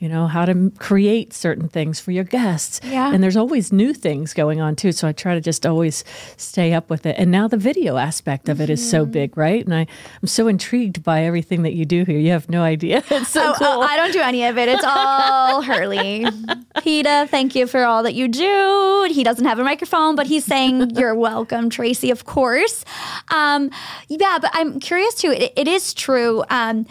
[0.00, 2.80] you know, how to create certain things for your guests.
[2.82, 3.12] Yeah.
[3.12, 4.92] And there's always new things going on too.
[4.92, 6.02] So I try to just always
[6.38, 7.16] stay up with it.
[7.18, 9.12] And now the video aspect of it is so Mm-hmm.
[9.12, 9.64] big, right?
[9.64, 9.86] And I,
[10.22, 12.18] I'm so intrigued by everything that you do here.
[12.18, 13.04] You have no idea.
[13.10, 13.66] It's so Oh, cool.
[13.68, 14.68] oh, I don't do any of it.
[14.70, 16.24] It's all Hurley.
[16.82, 19.06] Peta, thank you for all that you do.
[19.12, 22.84] He doesn't have a microphone, but he's saying you're welcome, Tracy, of course.
[23.30, 23.70] Um,
[24.08, 25.30] yeah, but I'm curious too.
[25.32, 26.42] It, it is true.
[26.48, 26.86] Um,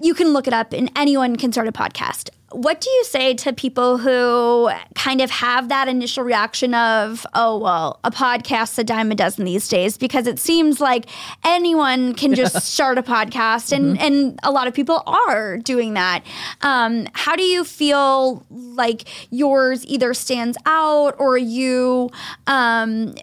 [0.00, 2.30] you can look it up and anyone can start a podcast.
[2.50, 7.58] What do you say to people who kind of have that initial reaction of, oh,
[7.58, 9.98] well, a podcast's a dime a dozen these days?
[9.98, 11.06] Because it seems like
[11.44, 16.22] anyone can just start a podcast, and, and a lot of people are doing that.
[16.62, 22.10] Um, how do you feel like yours either stands out or you
[22.46, 23.14] um,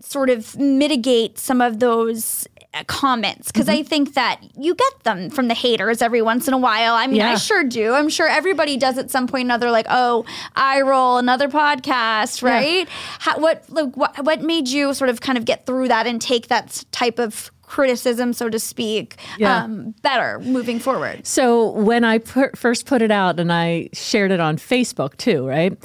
[0.00, 2.46] sort of mitigate some of those
[2.86, 3.80] comments because Mm-hmm.
[3.80, 6.94] I think that you get them from the haters every once in a while.
[6.94, 7.94] I mean, I sure do.
[7.94, 9.70] I'm sure everybody does at some point or another.
[9.70, 12.86] Like, oh, I roll another podcast, right?
[13.20, 16.20] How, what like what what made you sort of kind of get through that and
[16.20, 19.64] take that type of criticism, so to speak, Yeah.
[19.64, 21.26] um, better moving forward?
[21.26, 25.46] So when I put, first put it out and I shared it on Facebook too,
[25.46, 25.76] right?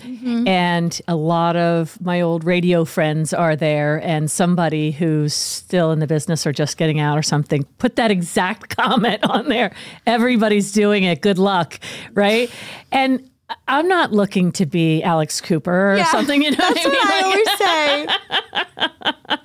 [0.48, 6.00] And a lot of my old radio friends are there, and somebody who's still in
[6.00, 9.72] the business or just getting out or something put that exact comment on there.
[10.06, 11.22] Everybody's doing it.
[11.22, 11.80] Good luck,
[12.14, 12.52] right?
[12.92, 13.29] And
[13.68, 16.42] I'm not looking to be Alex Cooper or Yeah, something.
[16.44, 17.48] You know That's what what I mean?
[17.58, 19.36] I always say.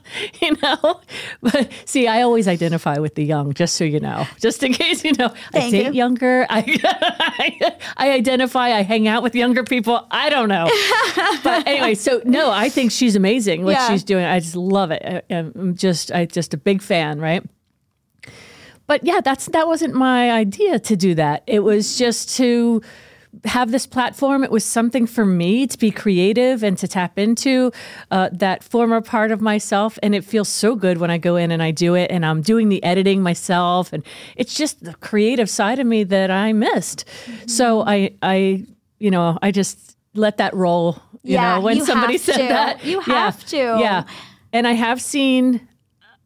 [0.41, 1.01] you know
[1.43, 5.05] but see i always identify with the young just so you know just in case
[5.05, 5.93] you know i Thank date you.
[5.93, 10.67] younger I, I identify i hang out with younger people i don't know
[11.43, 13.89] but anyway so no i think she's amazing what Yeah.
[13.89, 17.43] she's doing i just love it I, i'm just i just a big fan right
[18.87, 22.81] but yeah that's that wasn't my idea to do that it was just to
[23.45, 24.45] have this platform.
[24.45, 27.72] It was something for me to be creative and to tap into
[28.11, 29.99] uh, that former part of myself.
[30.03, 32.43] And it feels so good when I go in and I do it and I'm
[32.43, 33.93] doing the editing myself.
[33.93, 34.05] And
[34.37, 37.05] it's just the creative side of me that I missed.
[37.47, 38.64] So I, I,
[38.99, 41.01] you know, I just let that roll.
[41.22, 42.49] You Yeah, know, when you somebody said to.
[42.49, 43.57] that, You Yeah, have to.
[43.57, 44.05] Yeah,
[44.53, 45.66] and I have seen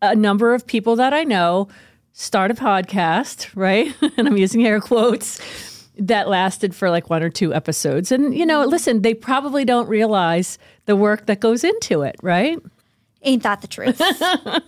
[0.02, 1.68] a number of people that I know
[2.12, 3.94] start a podcast, right?
[4.16, 5.40] and I'm using air quotes
[5.98, 8.12] that lasted for like one or two episodes.
[8.12, 12.58] And, you know, listen, they probably don't realize the work that goes into it, right?
[13.22, 14.00] Ain't that the truth?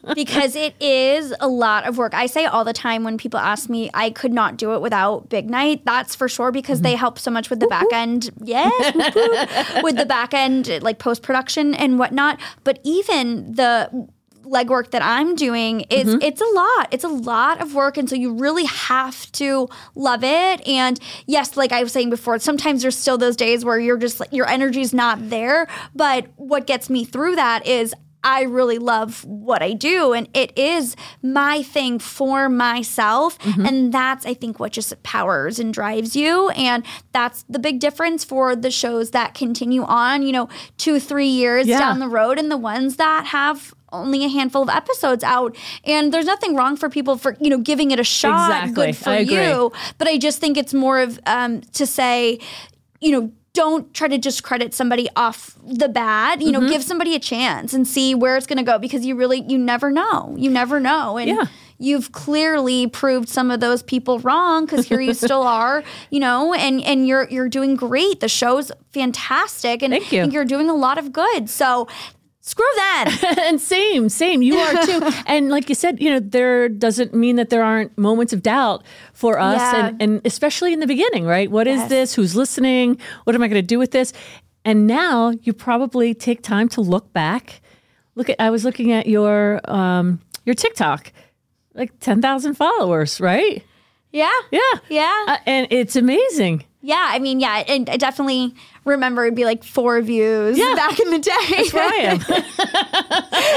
[0.15, 2.15] because it is a lot of work.
[2.15, 5.29] I say all the time when people ask me, I could not do it without
[5.29, 5.85] Big Night.
[5.85, 6.99] That's for sure because they mm-hmm.
[6.99, 8.31] help so much with the back end.
[8.43, 8.73] Yes,
[9.85, 12.41] with the back end, like post production and whatnot.
[12.65, 14.09] But even the
[14.51, 16.23] legwork that I'm doing is mm-hmm.
[16.23, 16.89] it's a lot.
[16.91, 20.67] It's a lot of work and so you really have to love it.
[20.67, 24.21] And yes like I was saying before sometimes there's still those days where you're just
[24.21, 25.67] like your energy's not there.
[25.95, 30.57] But what gets me through that is I really love what I do and it
[30.59, 33.39] is my thing for myself.
[33.39, 33.67] Mm-hmm.
[33.67, 36.51] And that's I think what just powers and drives you.
[36.51, 40.49] And that's the big difference for the shows that continue on you know
[40.79, 41.79] 2 3 years Yeah.
[41.79, 46.13] down the road and the ones that have only a handful of episodes out and
[46.13, 48.75] there's nothing wrong for people for you know giving it a shot Exactly.
[48.87, 52.39] good for you but i just think it's more of um, to say
[53.01, 56.69] you know don't try to just credit somebody off the bat you know Mm-hmm.
[56.71, 59.59] give somebody a chance and see where it's going to go because you really you
[59.59, 61.47] never know you never know and Yeah.
[61.79, 66.55] you've clearly proved some of those people wrong because here you still are you know
[66.55, 70.27] and and you're you're doing great the show's fantastic and Thank you.
[70.31, 71.89] you're doing a lot of good so
[72.51, 74.43] screw that and same, same.
[74.43, 75.01] You are too.
[75.27, 78.83] and like you said, you know, there doesn't mean that there aren't moments of doubt
[79.13, 79.87] for us, Yeah.
[79.87, 81.51] and, and especially in the beginning, right?
[81.51, 81.89] What is Yes.
[81.89, 82.15] this?
[82.15, 82.99] Who's listening?
[83.25, 84.13] What am I going to do with this?
[84.65, 87.61] And now you probably take time to look back.
[88.15, 88.37] Look at.
[88.41, 91.13] I was looking at your um, your TikTok,
[91.75, 93.63] like ten thousand followers, right?
[94.13, 96.65] yeah Yeah, yeah Uh, and it's amazing.
[96.83, 100.75] Yeah, I mean, yeah, and I definitely remember it'd be like four views Yeah.
[100.75, 101.33] back in the day.
[101.51, 101.97] That's where I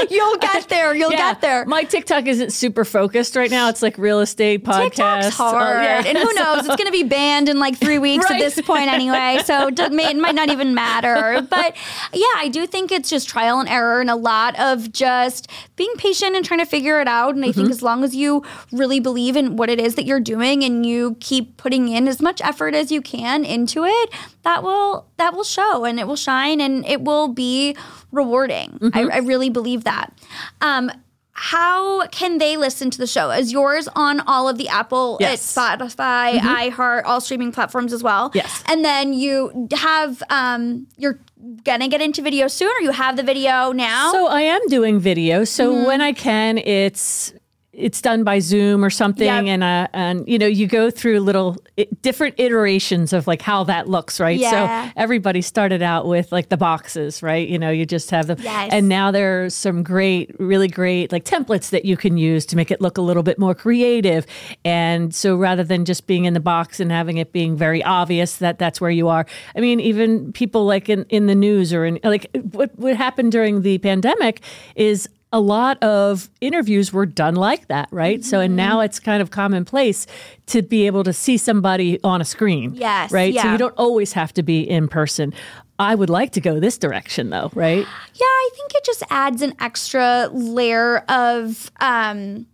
[0.02, 0.08] am.
[0.10, 0.94] You'll get there.
[0.94, 1.32] You'll Yeah.
[1.32, 1.64] get there.
[1.66, 3.68] My TikTok isn't super focused right now.
[3.68, 4.82] It's like real estate podcast.
[4.90, 6.02] TikTok's hard, Oh, yeah.
[6.06, 6.58] and who knows?
[6.66, 8.40] It's going to be banned in like three weeks Right.
[8.40, 9.40] at this point anyway.
[9.44, 11.40] So it, it might not even matter.
[11.48, 11.74] But
[12.12, 15.92] yeah, I do think it's just trial and error, and a lot of just being
[15.96, 17.34] patient and trying to figure it out.
[17.34, 17.60] And I Mm-hmm.
[17.60, 20.84] think as long as you really believe in what it is that you're doing, and
[20.84, 24.10] you keep putting in as much effort as you can into it,
[24.42, 27.76] that will that will show, and it will shine, and it will be
[28.12, 28.78] rewarding.
[28.80, 28.96] Mm-hmm.
[29.10, 30.12] I, I really believe that.
[30.60, 30.90] Um,
[31.36, 33.30] how can they listen to the show?
[33.30, 35.34] Is yours on all of the Apple, Yes.
[35.34, 38.30] it's Spotify, iHeart, all streaming platforms as well?
[38.34, 38.62] Yes.
[38.66, 41.18] And then you have um, you're
[41.64, 44.12] gonna get into video soon, or you have the video now.
[44.12, 45.42] So I am doing video.
[45.44, 45.86] So Mm-hmm.
[45.86, 47.32] when I can, it's
[47.76, 49.44] it's done by Zoom or something, Yep.
[49.46, 53.64] and uh, and you know you go through little i different iterations of like how
[53.64, 54.38] that looks, right?
[54.38, 54.50] Yeah.
[54.86, 57.48] So everybody started out with like the boxes, right?
[57.48, 58.70] You know, you just have them, Yes.
[58.72, 62.70] and now there's some great, really great like templates that you can use to make
[62.70, 64.26] it look a little bit more creative.
[64.64, 68.36] And so rather than just being in the box and having it being very obvious
[68.36, 71.84] that that's where you are, I mean, even people like in in the news or
[71.86, 74.40] in like what what happened during the pandemic
[74.76, 78.24] is a lot of interviews were done like that, right?
[78.24, 80.06] So, and now it's kind of commonplace
[80.46, 82.74] to be able to see somebody on a screen.
[82.74, 83.34] Yes, Right.
[83.34, 85.34] So, you don't always have to be in person.
[85.76, 87.84] I would like to go this direction though, right?
[88.14, 92.46] Yeah, I think it just adds an extra layer of um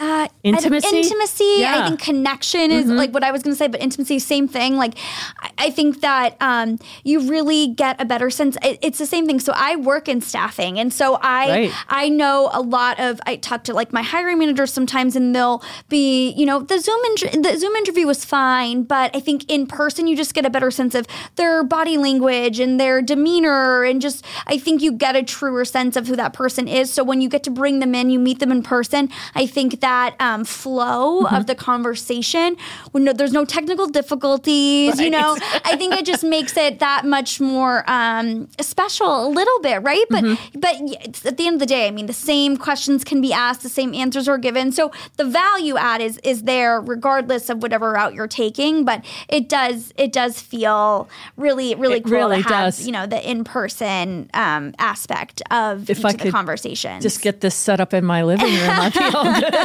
[0.00, 0.96] uh, I Intimacy?
[0.96, 1.44] Intimacy.
[1.58, 1.74] Yeah.
[1.74, 1.82] Mm-hmm.
[1.82, 4.76] I think connection is like what I was going to say, but intimacy, same thing.
[4.76, 4.94] Like,
[5.40, 8.56] I, I think that um, you really get a better sense.
[8.62, 9.40] It, it's the same thing.
[9.40, 11.72] So I work in staffing, and so I Right.
[11.88, 13.20] I know a lot of.
[13.26, 17.00] I talk to like my hiring managers sometimes, and they'll be, you know, the Zoom
[17.42, 20.70] the Zoom interview was fine, but I think in person you just get a better
[20.70, 25.22] sense of their body language and their demeanor, and just I think you get a
[25.22, 26.90] truer sense of who that person is.
[26.90, 29.10] So when you get to bring them in, you meet them in person.
[29.34, 29.89] I think that
[30.20, 32.56] um, flow of the conversation,
[32.92, 37.04] when no, there's no technical difficulties, you know, I think it just makes it that
[37.04, 40.04] much more um, special a little bit, right?
[40.10, 40.24] But
[40.54, 43.20] but y- it's- at the end of the day, I mean, the same questions can
[43.20, 44.72] be asked, the same answers are given.
[44.72, 48.84] So the value add is is there regardless of whatever route you're taking.
[48.84, 52.86] But it does it does feel really really It cool really to have does.
[52.86, 57.02] you know the in person um, aspect of If I could conversations.
[57.02, 58.70] Just get this set up in my living room.
[58.70, 59.24] I'd be all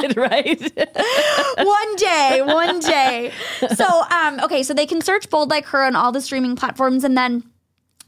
[0.17, 0.59] right?
[1.57, 3.31] one day, one day.
[3.75, 7.03] So, um, okay, so they can search Bold Like Her on all the streaming platforms,
[7.03, 7.43] and then.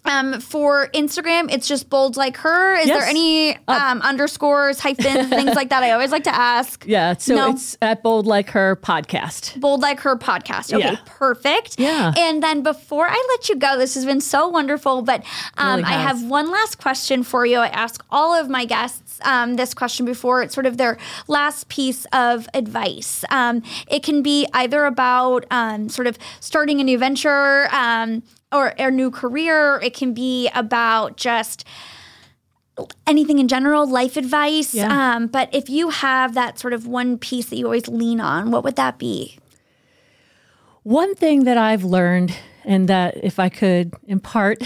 [0.07, 2.75] Um, for Instagram, it's just bold like her.
[2.77, 2.99] Is Yes.
[2.99, 5.83] there any um, underscores, hyphens, things like that?
[5.83, 6.85] I always like to ask.
[6.87, 7.15] Yeah.
[7.17, 7.49] So No.
[7.51, 9.59] it's at Bold Like Her podcast.
[9.59, 10.73] Bold Like Her podcast.
[10.73, 10.97] Okay, Yeah.
[11.05, 11.79] perfect.
[11.79, 12.13] Yeah.
[12.17, 15.23] And then before I let you go, this has been so wonderful, but
[15.57, 17.57] um, Really I have one last question for you.
[17.59, 20.97] I ask all of my guests um, this question before it's sort of their
[21.27, 23.25] last piece of advice.
[23.29, 28.67] Um, it can be either about um, sort of starting a new venture um, or
[28.77, 31.65] a new career, it can be about just
[33.05, 34.73] anything in general, life advice.
[34.73, 35.15] Yeah.
[35.15, 38.51] Um, but if you have that sort of one piece that you always lean on,
[38.51, 39.37] what would that be?
[40.83, 42.33] One thing that I've learned,
[42.63, 44.59] and that if I could impart,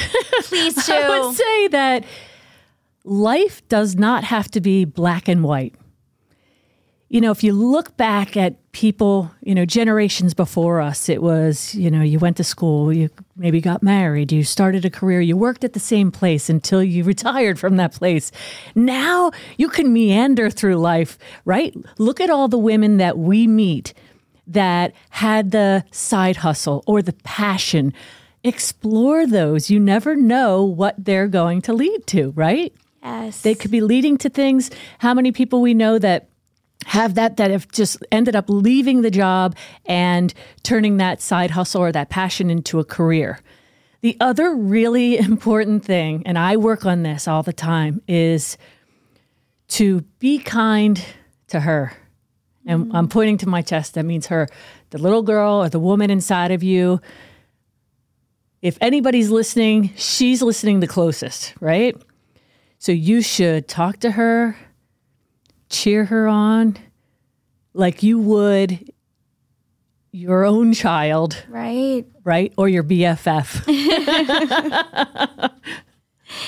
[0.43, 0.93] Please do.
[0.93, 2.05] I would say that
[3.03, 5.73] life does not have to be black and white.
[7.09, 11.75] You know, if you look back at people, you know, generations before us, it was,
[11.75, 15.35] you know, you went to school, you maybe got married, you started a career, you
[15.35, 18.31] worked at the same place until you retired from that place.
[18.75, 21.75] Now you can meander through life, right?
[21.97, 23.93] Look at all the women that we meet
[24.47, 27.93] that had the side hustle or the passion.
[28.43, 29.69] Explore those.
[29.69, 32.73] You never know what they're going to lead to, right?
[33.03, 33.41] Yes.
[33.41, 34.71] They could be leading to things.
[34.99, 36.30] How many people we know that
[36.85, 39.55] have that that have just ended up leaving the job
[39.85, 43.39] and turning that side hustle or that passion into a career.
[44.01, 48.57] The other really important thing, and I work on this all the time, is
[49.69, 51.03] to be kind
[51.47, 51.93] to her.
[52.65, 52.95] And mm-hmm.
[52.95, 53.93] I'm pointing to my chest.
[53.93, 54.47] That means her,
[54.89, 56.99] the little girl or the woman inside of you.
[58.61, 61.95] If anybody's listening, she's listening the closest, right?
[62.77, 64.55] So you should talk to her,
[65.71, 66.77] cheer her on
[67.73, 68.91] like you would
[70.11, 72.05] your own child, right.
[72.23, 72.53] right?
[72.57, 73.63] Or your BFF.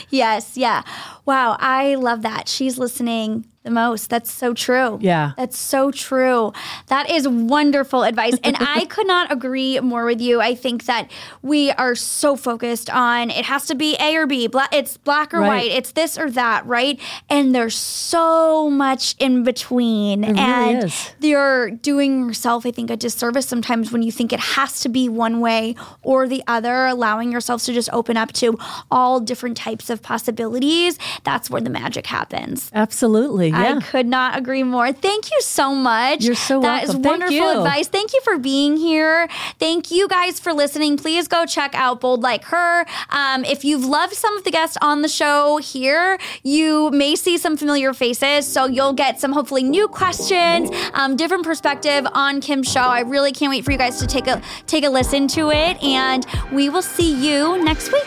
[0.09, 0.57] Yes.
[0.57, 0.83] Yeah.
[1.25, 1.57] Wow.
[1.59, 2.47] I love that.
[2.47, 4.09] She's listening the most.
[4.09, 4.99] That's so true.
[5.01, 5.31] Yeah.
[5.37, 6.51] That's so true.
[6.87, 8.35] That is wonderful advice.
[8.43, 10.41] And I could not agree more with you.
[10.41, 11.09] I think that
[11.41, 14.47] we are so focused on it has to be A or B.
[14.47, 15.47] Bla- it's black or Right.
[15.47, 15.71] white.
[15.71, 16.99] It's this or that, right?
[17.29, 20.21] And there's so much in between.
[20.23, 21.11] really and is.
[21.21, 25.07] you're doing yourself, I think, a disservice sometimes when you think it has to be
[25.07, 28.57] one way or the other, allowing yourselves to just open up to
[28.91, 30.97] all different types of possibilities.
[31.23, 32.69] That's where the magic happens.
[32.73, 33.52] Absolutely.
[33.53, 33.77] Yeah.
[33.77, 34.91] I could not agree more.
[34.91, 36.23] Thank you so much.
[36.23, 37.03] You're so That is welcome.
[37.03, 37.57] Thank wonderful you.
[37.59, 37.87] advice.
[37.87, 39.27] Thank you for being here.
[39.59, 40.97] Thank you guys for listening.
[40.97, 42.85] Please go check out Bold Like Her.
[43.09, 47.37] Um, if you've loved some of the guests on the show here, you may see
[47.37, 48.47] some familiar faces.
[48.47, 52.81] So you'll get some hopefully new questions, um, different perspective on Kim's show.
[52.81, 55.81] I really can't wait for you guys to take a take a listen to it.
[55.83, 58.05] And we will see you next week.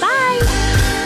[0.00, 1.03] Bye.